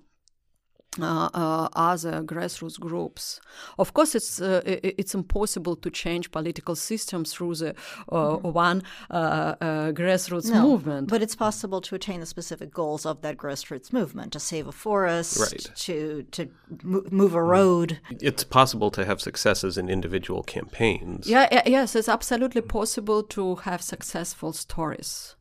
[0.99, 3.39] uh, uh, other grassroots groups.
[3.77, 8.51] Of course, it's uh, it's impossible to change political systems through the uh, mm-hmm.
[8.51, 11.09] one uh, uh, grassroots no, movement.
[11.09, 14.71] But it's possible to attain the specific goals of that grassroots movement: to save a
[14.71, 15.71] forest, right.
[15.75, 16.49] to to
[16.83, 17.99] move a road.
[18.09, 21.27] It's possible to have successes in individual campaigns.
[21.27, 25.34] Yeah, yes, it's absolutely possible to have successful stories.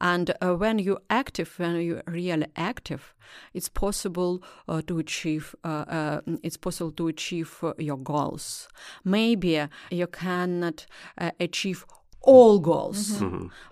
[0.00, 3.14] And uh, when you're active, when you're really active,
[3.52, 5.54] it's possible uh, to achieve.
[5.64, 8.68] Uh, uh, it's possible to achieve uh, your goals.
[9.04, 10.86] Maybe you cannot
[11.18, 11.84] uh, achieve
[12.26, 13.22] all goals,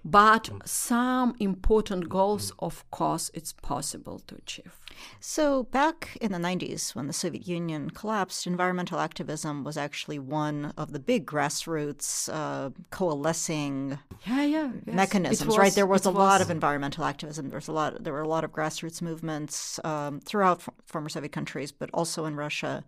[0.04, 4.78] but some important goals, of course, it's possible to achieve.
[5.20, 10.74] So, back in the 90s, when the Soviet Union collapsed, environmental activism was actually one
[10.76, 14.70] of the big grassroots uh, coalescing Yeah, yeah.
[14.86, 14.94] yes.
[14.94, 15.72] mechanisms, It right?
[15.74, 17.48] There was it a lot of environmental activism.
[17.48, 18.04] There was a lot.
[18.04, 22.24] There were a lot of grassroots movements um, throughout f- former Soviet countries, but also
[22.26, 22.84] in Russia,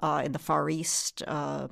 [0.00, 1.68] uh, in the Far East, uh,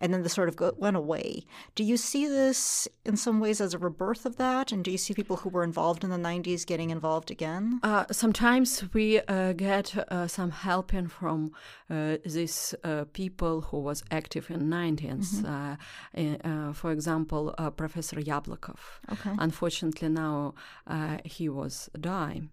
[0.00, 1.44] and then this sort of go, went away.
[1.74, 4.72] Do you see this in some ways as a rebirth of that?
[4.72, 7.80] And do you see people who were involved in the '90s getting involved again?
[7.82, 11.52] Uh, sometimes we uh, get uh, some helping from
[11.90, 15.44] uh, these uh, people who was active in 90s.
[15.44, 15.76] Uh,
[16.14, 18.78] in, uh, for example, uh, Professor Yablokov.
[19.12, 19.30] Okay.
[19.38, 20.54] Unfortunately, now
[20.86, 22.50] uh, he was dying,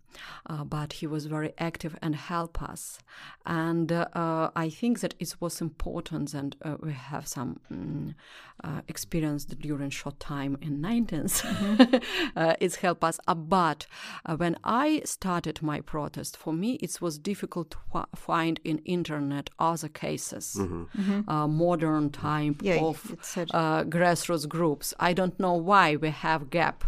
[0.48, 3.00] uh, but he was very active and help us.
[3.46, 8.16] And I think that it was important, and uh, we have some mm,
[8.64, 11.44] uh, experience during short time in 90s.
[12.36, 13.20] uh, it's helped us.
[13.28, 13.86] Uh, but
[14.26, 18.80] uh, when I started my protest, for me it was difficult to fi- find in
[18.80, 20.58] internet other cases,
[21.28, 22.66] uh, modern type Mm-hmm.
[22.66, 22.98] Yeah, of
[23.38, 24.94] it uh, grassroots groups.
[25.00, 26.84] I don't know why we have gap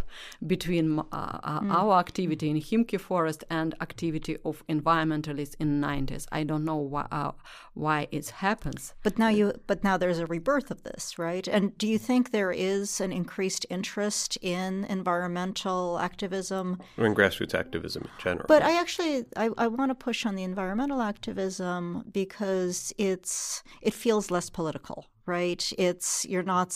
[0.46, 1.70] between uh, uh, Mm.
[1.80, 6.26] our activity in Himki forest and activity of environmentalists in 90s.
[6.32, 7.32] I don't know why, uh,
[7.74, 8.94] why it happens.
[9.02, 11.46] But now you, but now there's a rebirth of this, right?
[11.56, 16.78] And do you think there is an increased interest in environmental activism?
[16.98, 18.46] Or in grassroots activism in general.
[18.48, 23.94] But I actually I, I want to push on the environmental activism because it's it
[23.94, 25.72] feels less political, right?
[25.78, 26.72] It's you're not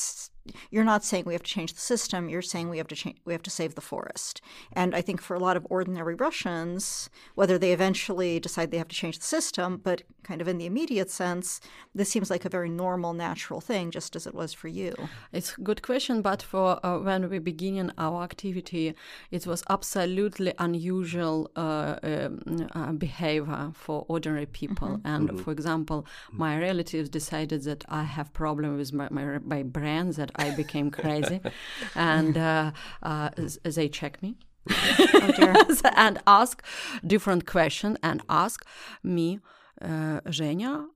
[0.71, 2.29] you're not saying we have to change the system.
[2.29, 4.41] You're saying we have to change we have to save the forest.
[4.73, 8.89] And I think for a lot of ordinary Russians, whether they eventually decide they have
[8.89, 11.61] to change the system, but kind of in the immediate sense,
[11.95, 14.95] this seems like a very normal, natural thing, just as it was for you.
[15.33, 18.95] It's a good question, but for uh, when we begin our activity,
[19.31, 25.01] it was absolutely unusual uh, um, uh, behavior for ordinary people.
[25.05, 30.11] And for example, my relatives decided that I have problem with my, my, my brain,
[30.13, 31.41] that I became crazy,
[31.95, 33.31] and uh, uh,
[33.65, 34.37] they check me.
[35.97, 36.63] and ask
[37.07, 38.65] different question and ask
[39.03, 39.41] me,
[39.83, 40.87] uh, Zhenya,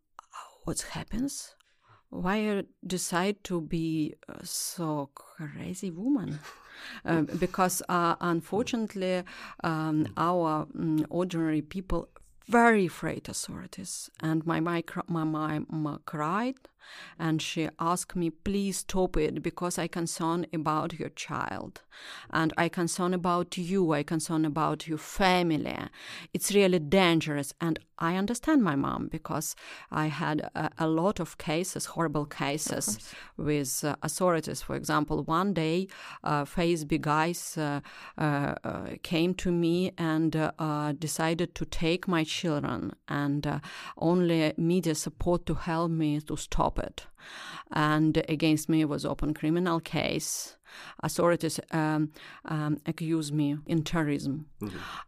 [0.65, 1.55] what happens?
[2.11, 6.39] Why you decide to be uh, so crazy woman?
[7.05, 9.25] Um, because uh, unfortunately,
[9.65, 12.09] um, our mm, ordinary people
[12.49, 14.11] very afraid authorities.
[14.23, 16.57] And my my my mom cried,
[17.19, 21.83] and she asked me, "Please stop it, because I concern about your child,
[22.31, 23.93] and I concern about you.
[23.93, 25.79] I concern about your family.
[26.33, 29.57] It's really dangerous." And I understand my mom because
[29.91, 32.99] I had a, a lot of cases, horrible cases
[33.37, 34.63] with uh, authorities.
[34.63, 35.89] For example, one day,
[36.23, 37.81] uh, FSB guys uh,
[38.17, 43.59] uh, uh, came to me and uh, uh, decided to take my children, and uh,
[43.97, 47.07] only media support to help me to stop it.
[47.71, 50.57] And against me was open criminal case.
[51.01, 52.13] Authorities um,
[52.45, 54.47] um, accused me in terrorism,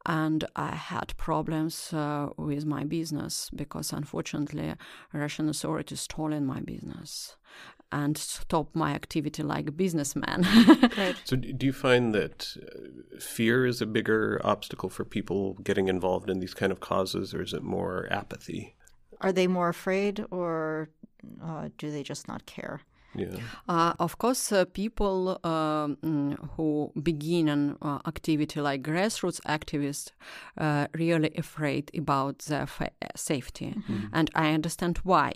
[0.07, 4.75] and I had problems uh, with my business because, unfortunately,
[5.13, 7.37] Russian authorities stolen my business
[7.93, 10.47] and stopped my activity like a businessman.
[11.25, 16.31] So, do you find that uh, fear is a bigger obstacle for people getting involved
[16.31, 18.77] in these kind of causes, or is it more apathy?
[19.21, 20.89] Are they more afraid or
[21.43, 22.81] uh, do they just not care?
[23.15, 23.39] Yeah.
[23.69, 30.13] Uh, of course, uh, people um, mm, who begin an uh, activity like grassroots activists
[30.59, 33.75] uh, really afraid about their fa- safety,
[34.13, 35.33] and I understand why.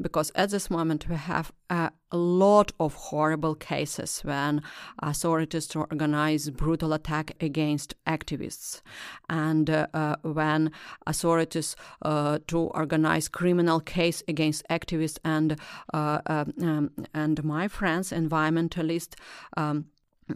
[0.00, 4.62] Because at this moment we have a lot of horrible cases when
[5.00, 8.82] authorities organize brutal attack against activists,
[9.28, 10.70] and uh, uh, when
[11.06, 15.58] authorities uh, to organize criminal case against activists and
[15.92, 19.14] uh, um, um, and my friends environmentalists.
[19.56, 19.86] Um,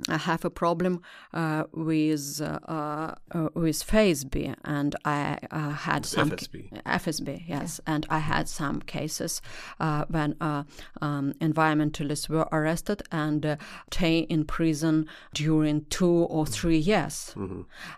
[0.08, 1.00] have a problem
[1.32, 3.14] uh, with uh, uh,
[3.54, 6.82] with FSB, and I uh, had some FSB.
[6.82, 9.40] FSB, yes, and I had some cases
[9.80, 10.64] uh, when uh,
[11.00, 13.56] um, environmentalists were arrested and uh,
[13.90, 17.34] stay in prison during two or three years.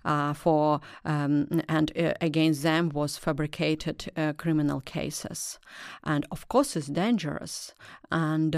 [0.05, 5.59] Uh, for um, and uh, against them was fabricated uh, criminal cases,
[6.05, 7.74] and of course it's dangerous,
[8.11, 8.55] and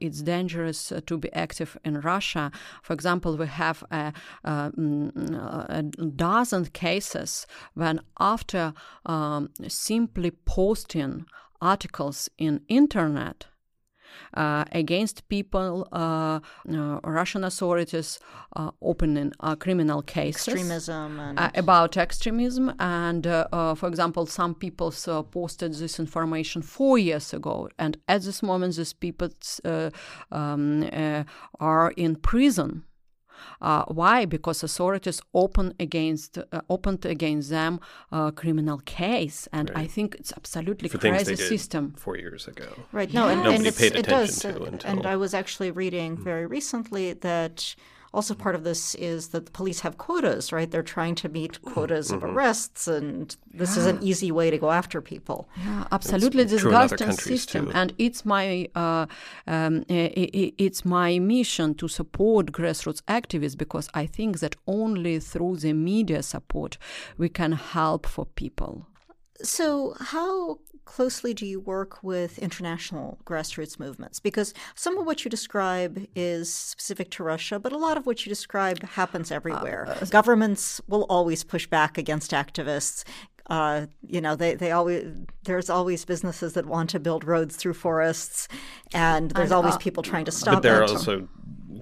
[0.00, 2.49] it's dangerous to be active in Russia
[2.82, 4.12] for example, we have a,
[4.44, 4.72] a,
[5.68, 8.72] a dozen cases when after
[9.06, 11.26] um, simply posting
[11.60, 13.46] articles in internet
[14.34, 18.18] against people, uh, uh, Russian authorities
[18.56, 20.48] uh, opening uh, criminal cases.
[20.48, 21.20] Extremism.
[21.20, 21.38] And...
[21.38, 22.74] Uh, about extremism.
[22.78, 24.92] And, for example, some people
[25.30, 27.68] posted this information four years ago.
[27.78, 29.30] And at this moment, these people
[30.32, 31.24] um,
[31.60, 32.84] are in prison
[33.60, 34.24] uh, why?
[34.24, 37.80] Because authorities open against uh, opened against them
[38.12, 39.84] a criminal case, and right.
[39.84, 41.94] I think it's absolutely For crazy system.
[41.96, 43.12] Four years ago, right?
[43.12, 43.32] No, yeah.
[43.32, 44.44] and, and it does.
[44.44, 44.64] Until...
[44.84, 47.74] And I was actually reading very recently that
[48.12, 50.68] also, part of this is that the police have quotas, right?
[50.68, 52.16] They're trying to meet quotas mm-hmm.
[52.16, 53.82] of arrests, and this yeah.
[53.82, 55.48] is an easy way to go after people.
[55.64, 57.72] Yeah, absolutely disgusting system, too.
[57.72, 59.06] and it's my uh,
[59.46, 65.72] um, it's my mission to support grassroots activists because I think that only through the
[65.72, 66.78] media support
[67.16, 68.86] we can help for people.
[69.42, 74.20] So, how closely do you work with international grassroots movements?
[74.20, 78.26] Because some of what you describe is specific to Russia, but a lot of what
[78.26, 79.86] you describe happens everywhere.
[79.88, 83.04] Uh, Governments will always push back against activists.
[83.48, 85.04] Uh, you know, they, they always
[85.44, 88.46] there's always businesses that want to build roads through forests,
[88.94, 90.54] and there's always uh, people trying to stop.
[90.54, 91.28] But there are also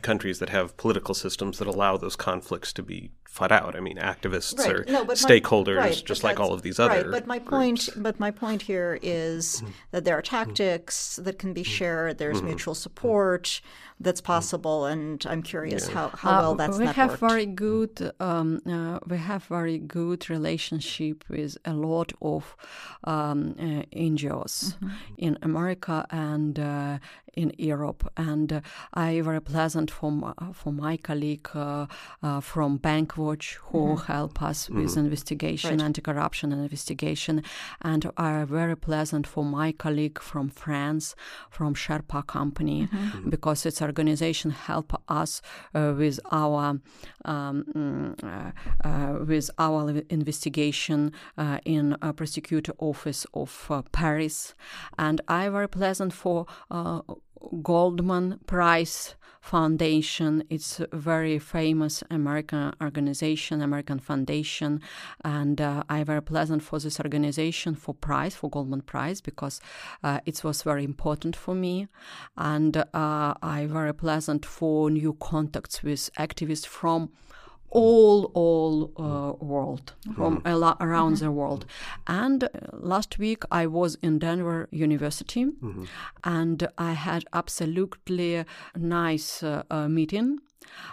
[0.03, 3.77] countries that have political systems that allow those conflicts to be fought out.
[3.77, 4.73] I mean, activists right.
[4.73, 7.03] are no, stakeholders, my, right, just like all of these other.
[7.03, 11.53] Right, but my point, but my point here is that there are tactics that can
[11.53, 12.19] be shared.
[12.19, 12.47] There's mm-hmm.
[12.47, 13.61] mutual support
[14.01, 15.95] that's possible, and I'm curious yeah.
[15.95, 16.95] how, how uh, well that's we networked.
[16.95, 22.57] have very good um, uh, we have very good relationship with a lot of
[23.05, 24.89] um, uh, NGOs mm-hmm.
[25.17, 26.99] in America and uh,
[27.39, 28.61] in Europe, and uh,
[28.95, 31.87] I very pleasant for my, for my colleague uh,
[32.21, 34.13] uh, from Bankwatch who mm-hmm.
[34.13, 35.01] help us with mm-hmm.
[35.07, 35.85] investigation, right.
[35.85, 37.45] anti-corruption investigation,
[37.81, 41.15] and are very pleasant for my colleague from France,
[41.49, 42.97] from Sherpa Company, mm-hmm.
[42.97, 43.31] mm-hmm.
[43.31, 45.43] because its organization help us
[45.75, 46.81] uh, with our
[47.25, 51.13] um, mm, uh, with our investigation
[51.65, 54.55] in prosecutor office of Paris,
[54.99, 56.47] and I very pleasant for
[57.63, 60.45] Goldman Prize Foundation.
[60.51, 64.81] It's a very famous American organization, American foundation,
[65.25, 69.61] and uh, I very pleasant for this organization for prize for Goldman Prize because
[70.03, 71.89] uh, it was very important for me,
[72.37, 77.11] and uh, I very pleasant for new contacts with activists from
[77.71, 80.83] all all uh, world from mm-hmm.
[80.83, 81.25] around mm-hmm.
[81.25, 81.67] the world
[82.07, 85.85] and uh, last week i was in denver university mm-hmm.
[86.25, 88.45] and i had absolutely
[88.77, 90.39] nice uh, uh meeting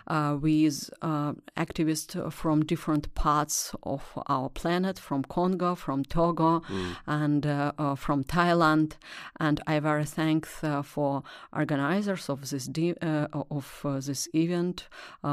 [0.07, 6.95] uh, with uh, activists from different parts of our planet, from Congo, from Togo, mm.
[7.07, 8.93] and uh, uh from Thailand.
[9.39, 14.87] And I very thankful uh, for organizers of this de- uh, of this event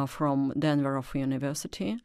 [0.07, 1.99] from Denver of University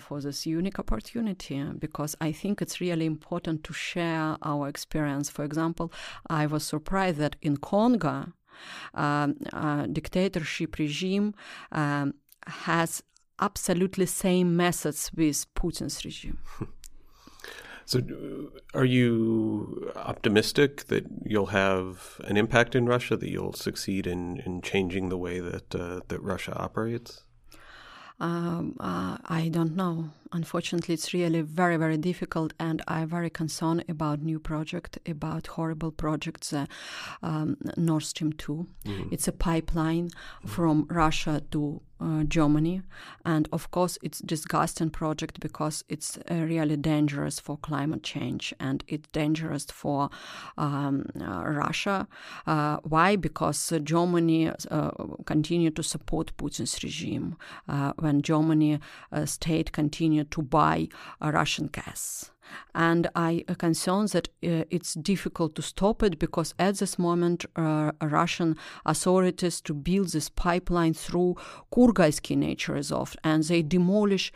[0.00, 5.30] for this unique opportunity because I think it's really important to share our experience.
[5.30, 5.92] For example,
[6.28, 8.32] I was surprised that in Congo
[9.92, 11.34] dictatorship regime
[11.72, 12.14] um,
[12.46, 13.02] has
[13.40, 16.38] absolutely same methods with Putin's regime.
[17.90, 18.00] So,
[18.72, 24.62] are you optimistic that you'll have an impact in Russia, that you'll succeed in, in
[24.62, 27.24] changing the way that uh, that Russia operates?
[28.20, 30.10] Um, uh, I don't know.
[30.32, 35.90] Unfortunately, it's really very, very difficult, and I'm very concerned about new project, about horrible
[35.90, 36.66] projects, uh,
[37.22, 38.66] um, Nord Stream 2.
[38.84, 39.08] Mm-hmm.
[39.10, 40.10] It's a pipeline
[40.46, 42.80] from Russia to uh, Germany,
[43.26, 48.82] and of course, it's disgusting project because it's uh, really dangerous for climate change and
[48.88, 50.08] it's dangerous for
[50.56, 52.08] um, uh, Russia.
[52.46, 53.16] Uh, why?
[53.16, 54.90] Because Germany uh,
[55.26, 57.36] continue to support Putin's regime.
[57.96, 58.80] when Germany
[59.26, 60.88] state continue to buy
[61.20, 62.30] Russian gas.
[62.74, 67.44] And I am concerned that uh, it's difficult to stop it because at this moment
[67.56, 71.36] uh, Russian authorities to build this pipeline through
[71.72, 74.32] Kurgalsky nature reserve and they demolish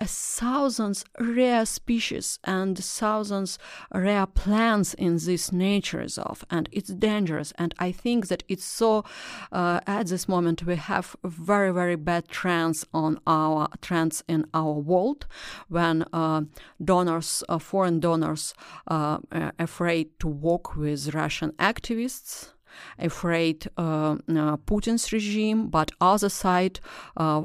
[0.00, 3.58] thousands rare species and thousands
[3.94, 7.52] rare plants in this nature reserve and it's dangerous.
[7.58, 9.04] And i think that it's so
[9.52, 14.72] uh, at this moment we have very very bad trends on our trends in our
[14.72, 15.26] world
[15.68, 16.42] when uh,
[16.82, 18.54] donors uh, foreign donors
[18.88, 22.52] uh, are afraid to work with russian activists
[22.98, 26.80] afraid uh, uh, Putin's regime, but other side,
[27.16, 27.40] uh,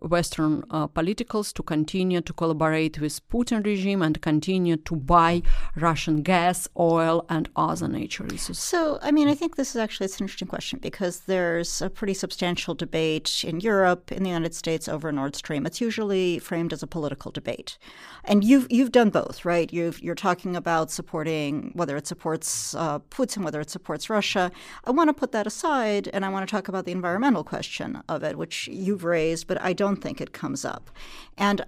[0.00, 0.62] Western
[0.94, 5.42] politicals to continue to collaborate with Putin regime and continue to buy
[5.76, 8.58] Russian gas, oil, and other nature resources.
[8.58, 11.90] So, I mean, I think this is actually it's an interesting question because there's a
[11.90, 15.66] pretty substantial debate in Europe, in the United States, over Nord Stream.
[15.66, 17.78] It's usually framed as a political debate,
[18.24, 19.72] and you've you've done both, right?
[19.72, 24.50] You've, you're talking about supporting whether it supports uh, Putin, whether it supports Russia.
[24.84, 28.02] I want to put that aside, and I want to talk about the environmental question
[28.08, 30.90] of it, which you've raised, but I don't think it comes up,
[31.36, 31.64] and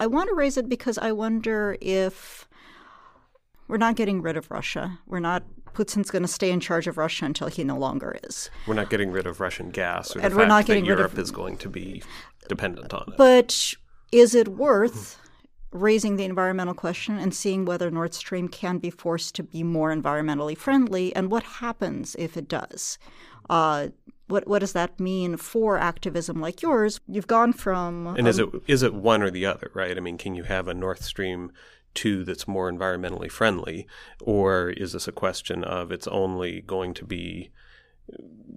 [0.00, 2.48] I want to raise it because I wonder if
[3.68, 4.98] we're not getting rid of Russia.
[5.06, 8.50] We're not Putin's going to stay in charge of Russia until he no longer is.
[8.66, 11.12] We're not getting rid of Russian gas, or and we're not getting Europe rid of,
[11.12, 12.02] Europe is going to be
[12.48, 13.16] dependent on it.
[13.16, 13.74] But
[14.10, 15.18] is it worth
[15.72, 19.94] raising the environmental question and seeing whether Nord Stream can be forced to be more
[19.94, 22.98] environmentally friendly, and what happens if it does?
[23.50, 23.88] Uh,
[24.28, 27.00] what what does that mean for activism like yours?
[27.06, 29.96] You've gone from and um, is it is it one or the other, right?
[29.96, 31.52] I mean, can you have a Nord Stream
[31.94, 33.86] two that's more environmentally friendly,
[34.20, 37.50] or is this a question of it's only going to be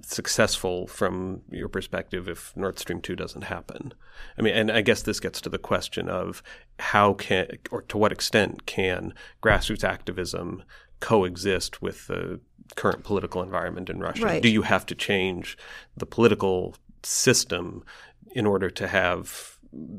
[0.02, 3.93] successful from your perspective if Nord Stream 2 doesn't happen?
[4.38, 6.43] I mean, and I guess this gets to the question of
[6.80, 10.64] how can, or to what extent can grassroots activism
[11.00, 12.39] coexist with the
[12.76, 14.26] current political environment in Russia?
[14.26, 14.41] Right.
[14.41, 15.58] Do you have to change
[15.96, 17.84] the political system
[18.32, 19.55] in order to have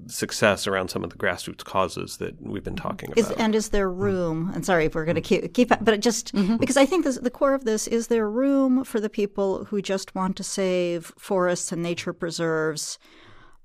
[0.07, 3.19] success around some of the grassroots causes that we've been talking about.
[3.19, 4.51] Is, and is there room?
[4.55, 6.57] And sorry if we're going to keep, keep but just mm-hmm.
[6.57, 9.83] because I think this, the core of this is there room for the people who
[9.83, 12.99] just want to save forests and nature preserves,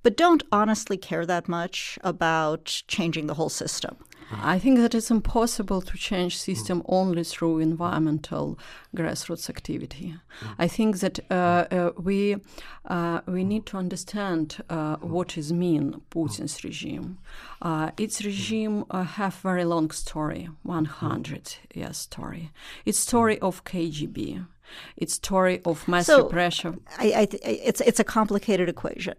[0.03, 3.97] but don't honestly care that much about changing the whole system.
[4.41, 8.57] I think that it's impossible to change system only through environmental
[8.95, 10.15] grassroots activity.
[10.57, 12.37] I think that uh, uh, we
[12.85, 17.17] uh, we need to understand uh, what is mean Putin's regime.
[17.61, 22.51] Uh, its regime uh, have very long story, 100 years story.
[22.85, 24.45] It's story of KGB.
[24.97, 26.81] It's story of mass so repression.
[26.97, 29.15] I, I, it's it's a complicated equation.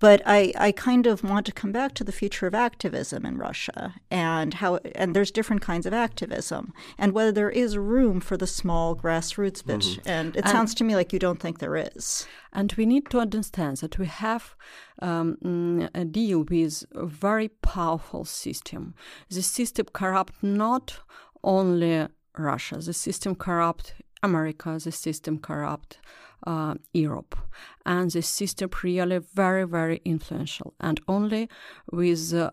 [0.00, 3.36] But I, I kind of want to come back to the future of activism in
[3.36, 8.38] Russia and how and there's different kinds of activism and whether there is room for
[8.38, 9.80] the small grassroots bit.
[9.80, 10.08] Mm-hmm.
[10.08, 12.26] And it and, sounds to me like you don't think there is.
[12.52, 14.56] And we need to understand that we have
[15.00, 18.94] um, mm, a deal with a very powerful system.
[19.28, 21.00] The system corrupt not
[21.44, 25.98] only Russia, the system corrupt America, the system corrupt
[26.46, 27.36] uh, Europe.
[27.84, 30.74] And this system really very, very influential.
[30.80, 31.48] And only
[31.90, 32.50] with uh,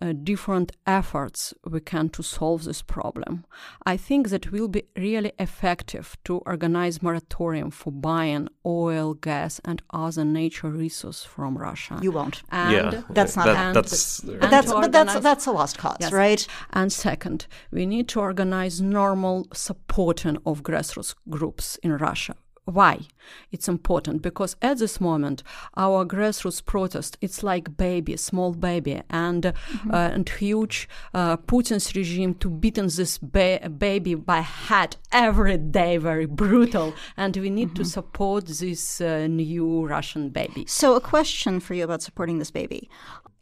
[0.00, 3.44] uh, different efforts we can to solve this problem.
[3.84, 9.82] I think that will be really effective to organize moratorium for buying oil, gas, and
[9.90, 11.98] other nature resources from Russia.
[12.02, 12.42] You won't.
[12.50, 13.46] And yeah, that's not.
[13.46, 16.12] That, that's, but that's, but that's that's a lost cause, yes.
[16.12, 16.46] right?
[16.72, 22.34] And second, we need to organize normal supporting of grassroots groups in Russia
[22.64, 23.00] why
[23.50, 25.42] it's important because at this moment
[25.76, 29.90] our grassroots protest it's like baby small baby and mm-hmm.
[29.90, 35.96] uh, and huge uh, putin's regime to beating this ba- baby by head every day
[35.96, 37.82] very brutal and we need mm-hmm.
[37.82, 42.50] to support this uh, new russian baby so a question for you about supporting this
[42.50, 42.88] baby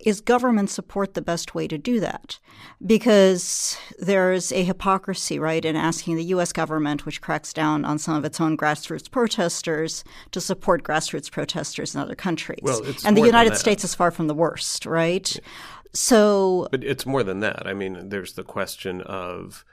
[0.00, 2.38] is government support the best way to do that?
[2.84, 6.52] Because there's a hypocrisy, right, in asking the U.S.
[6.52, 11.94] government, which cracks down on some of its own grassroots protesters, to support grassroots protesters
[11.94, 12.60] in other countries.
[12.62, 15.34] Well, and the United States is far from the worst, right?
[15.34, 15.40] Yeah.
[15.92, 17.66] So, but it's more than that.
[17.66, 19.64] I mean, there's the question of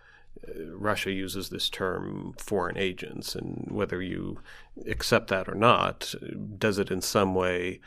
[0.47, 4.39] uh, Russia uses this term foreign agents, and whether you
[4.87, 6.15] accept that or not,
[6.57, 7.79] does it in some way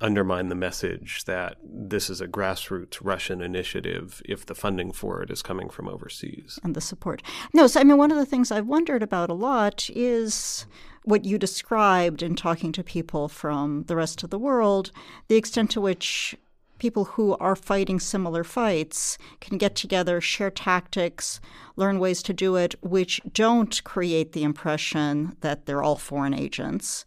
[0.00, 5.30] undermine the message that this is a grassroots Russian initiative if the funding for it
[5.30, 6.58] is coming from overseas.
[6.62, 7.22] And the support.
[7.52, 10.66] No, so I mean, one of the things I've wondered about a lot is
[11.04, 14.90] what you described in talking to people from the rest of the world,
[15.28, 16.36] the extent to which
[16.78, 21.40] people who are fighting similar fights can get together, share tactics,
[21.76, 27.04] learn ways to do it, which don't create the impression that they're all foreign agents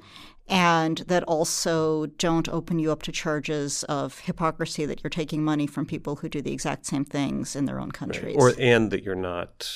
[0.48, 5.68] and that also don't open you up to charges of hypocrisy that you're taking money
[5.68, 8.36] from people who do the exact same things in their own countries.
[8.36, 8.36] Right.
[8.36, 9.70] Or and that you're not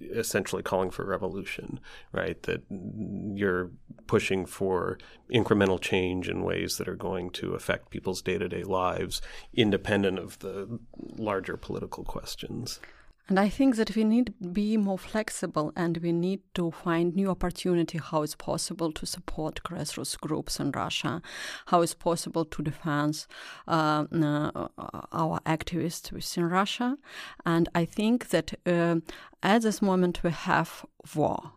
[0.00, 1.80] essentially calling for revolution,
[2.12, 2.40] right?
[2.44, 3.70] That you're
[4.06, 4.98] pushing for
[5.32, 9.20] incremental change in ways that are going to affect people's day-to-day lives
[9.54, 10.78] independent of the
[11.16, 12.80] larger political questions.
[13.28, 17.16] And I think that we need to be more flexible and we need to find
[17.16, 21.22] new opportunity how it's possible to support grassroots groups in Russia,
[21.66, 23.26] how it's possible to defend
[23.66, 24.68] uh, uh,
[25.12, 26.98] our activists within Russia.
[27.46, 28.96] And I think that uh,
[29.42, 30.84] at this moment we have
[31.16, 31.52] war.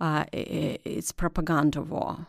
[0.00, 2.26] Uh, it's propaganda war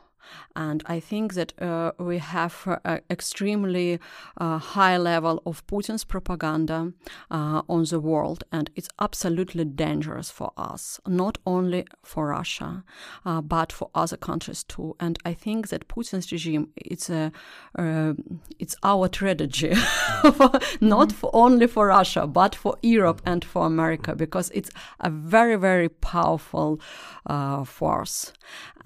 [0.56, 4.00] and I think that uh, we have an extremely
[4.38, 6.94] uh, high level of Putin's propaganda
[7.32, 12.84] uh, on the world, and it's absolutely dangerous for us, not only for Russia,
[13.26, 14.96] uh, but for other countries too.
[15.00, 17.32] And I think that Putin's regime it's a
[17.78, 18.14] uh,
[18.60, 19.74] it's our tragedy,
[20.82, 25.56] not for only for Russia, but for Europe and for America, because it's a very
[25.56, 26.80] very powerful
[27.26, 28.34] uh, force.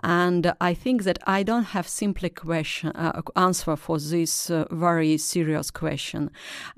[0.03, 5.17] And I think that I don't have simply question uh, answer for this uh, very
[5.17, 6.29] serious question,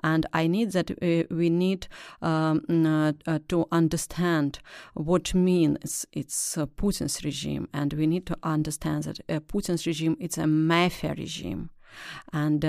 [0.01, 1.87] and I need that uh, we need
[2.21, 4.59] um, uh, uh, to understand
[4.93, 10.47] what means it's Putin's regime, and we need to understand that Putin's regime it's a
[10.47, 11.69] mafia regime.
[12.31, 12.63] And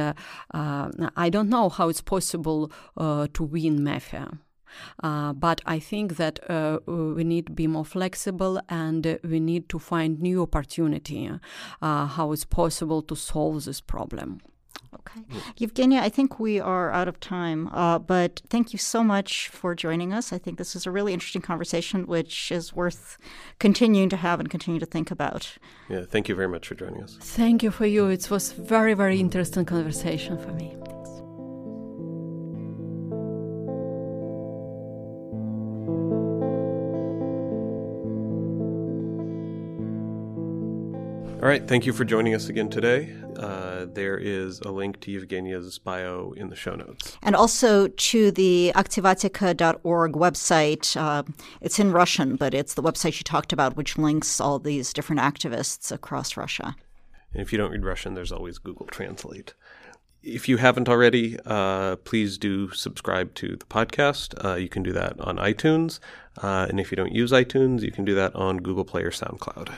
[0.53, 4.39] I don't know how it's possible to win mafia.
[5.03, 9.69] Uh, but I think that uh, we need to be more flexible and we need
[9.69, 11.31] to find new opportunity
[11.83, 14.41] uh, how it's possible to solve this problem.
[14.95, 15.21] Okay.
[15.61, 19.75] Evgenia, I think we are out of time, uh, but thank you so much for
[19.75, 20.33] joining us.
[20.33, 23.19] I think this is a really interesting conversation, which is worth
[23.59, 25.59] continuing to have and continue to think about.
[25.89, 27.19] Yeah, thank you very much for joining us.
[27.21, 28.07] Thank you for you.
[28.09, 30.77] It was very, very interesting conversation for me.
[41.47, 43.15] All right, thank you for joining us again today.
[43.37, 47.17] Uh, there is a link to Evgenia's bio in the show notes.
[47.23, 50.97] And also to the activatica.org website.
[51.01, 51.23] Uh,
[51.61, 55.21] it's in Russian, but it's the website she talked about, which links all these different
[55.21, 56.75] activists across Russia.
[57.33, 59.55] And if you don't read Russian, there's always Google Translate.
[60.25, 64.45] If you haven't already, uh, please do subscribe to the podcast.
[64.45, 66.01] Uh, you can do that on iTunes.
[66.43, 69.13] Uh, and if you don't use iTunes, you can do that on Google Play or
[69.13, 69.73] SoundCloud.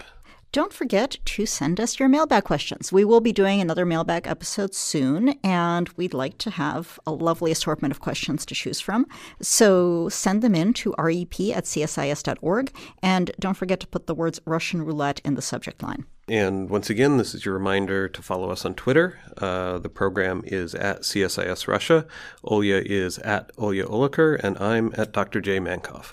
[0.50, 2.90] Don't forget to send us your mailbag questions.
[2.90, 7.50] We will be doing another mailbag episode soon, and we'd like to have a lovely
[7.50, 9.06] assortment of questions to choose from.
[9.42, 12.72] So send them in to rep at csis.org,
[13.02, 16.06] and don't forget to put the words Russian roulette in the subject line.
[16.28, 19.18] And once again, this is your reminder to follow us on Twitter.
[19.36, 22.06] Uh, the program is at CSIS Russia.
[22.42, 25.42] Olya is at Olya Oliker, and I'm at Dr.
[25.42, 25.60] J.
[25.60, 26.12] Mankoff.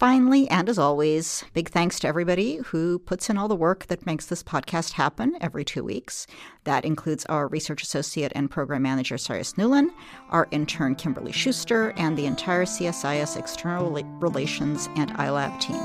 [0.00, 4.06] Finally, and as always, big thanks to everybody who puts in all the work that
[4.06, 6.26] makes this podcast happen every two weeks.
[6.64, 9.90] That includes our research associate and program manager, Cyrus Newlin,
[10.30, 13.90] our intern, Kimberly Schuster, and the entire CSIS External
[14.20, 15.78] Relations and iLab team.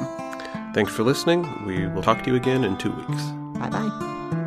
[0.74, 1.46] Thanks for listening.
[1.66, 3.24] We will talk to you again in two weeks.
[3.60, 4.42] Bye bye.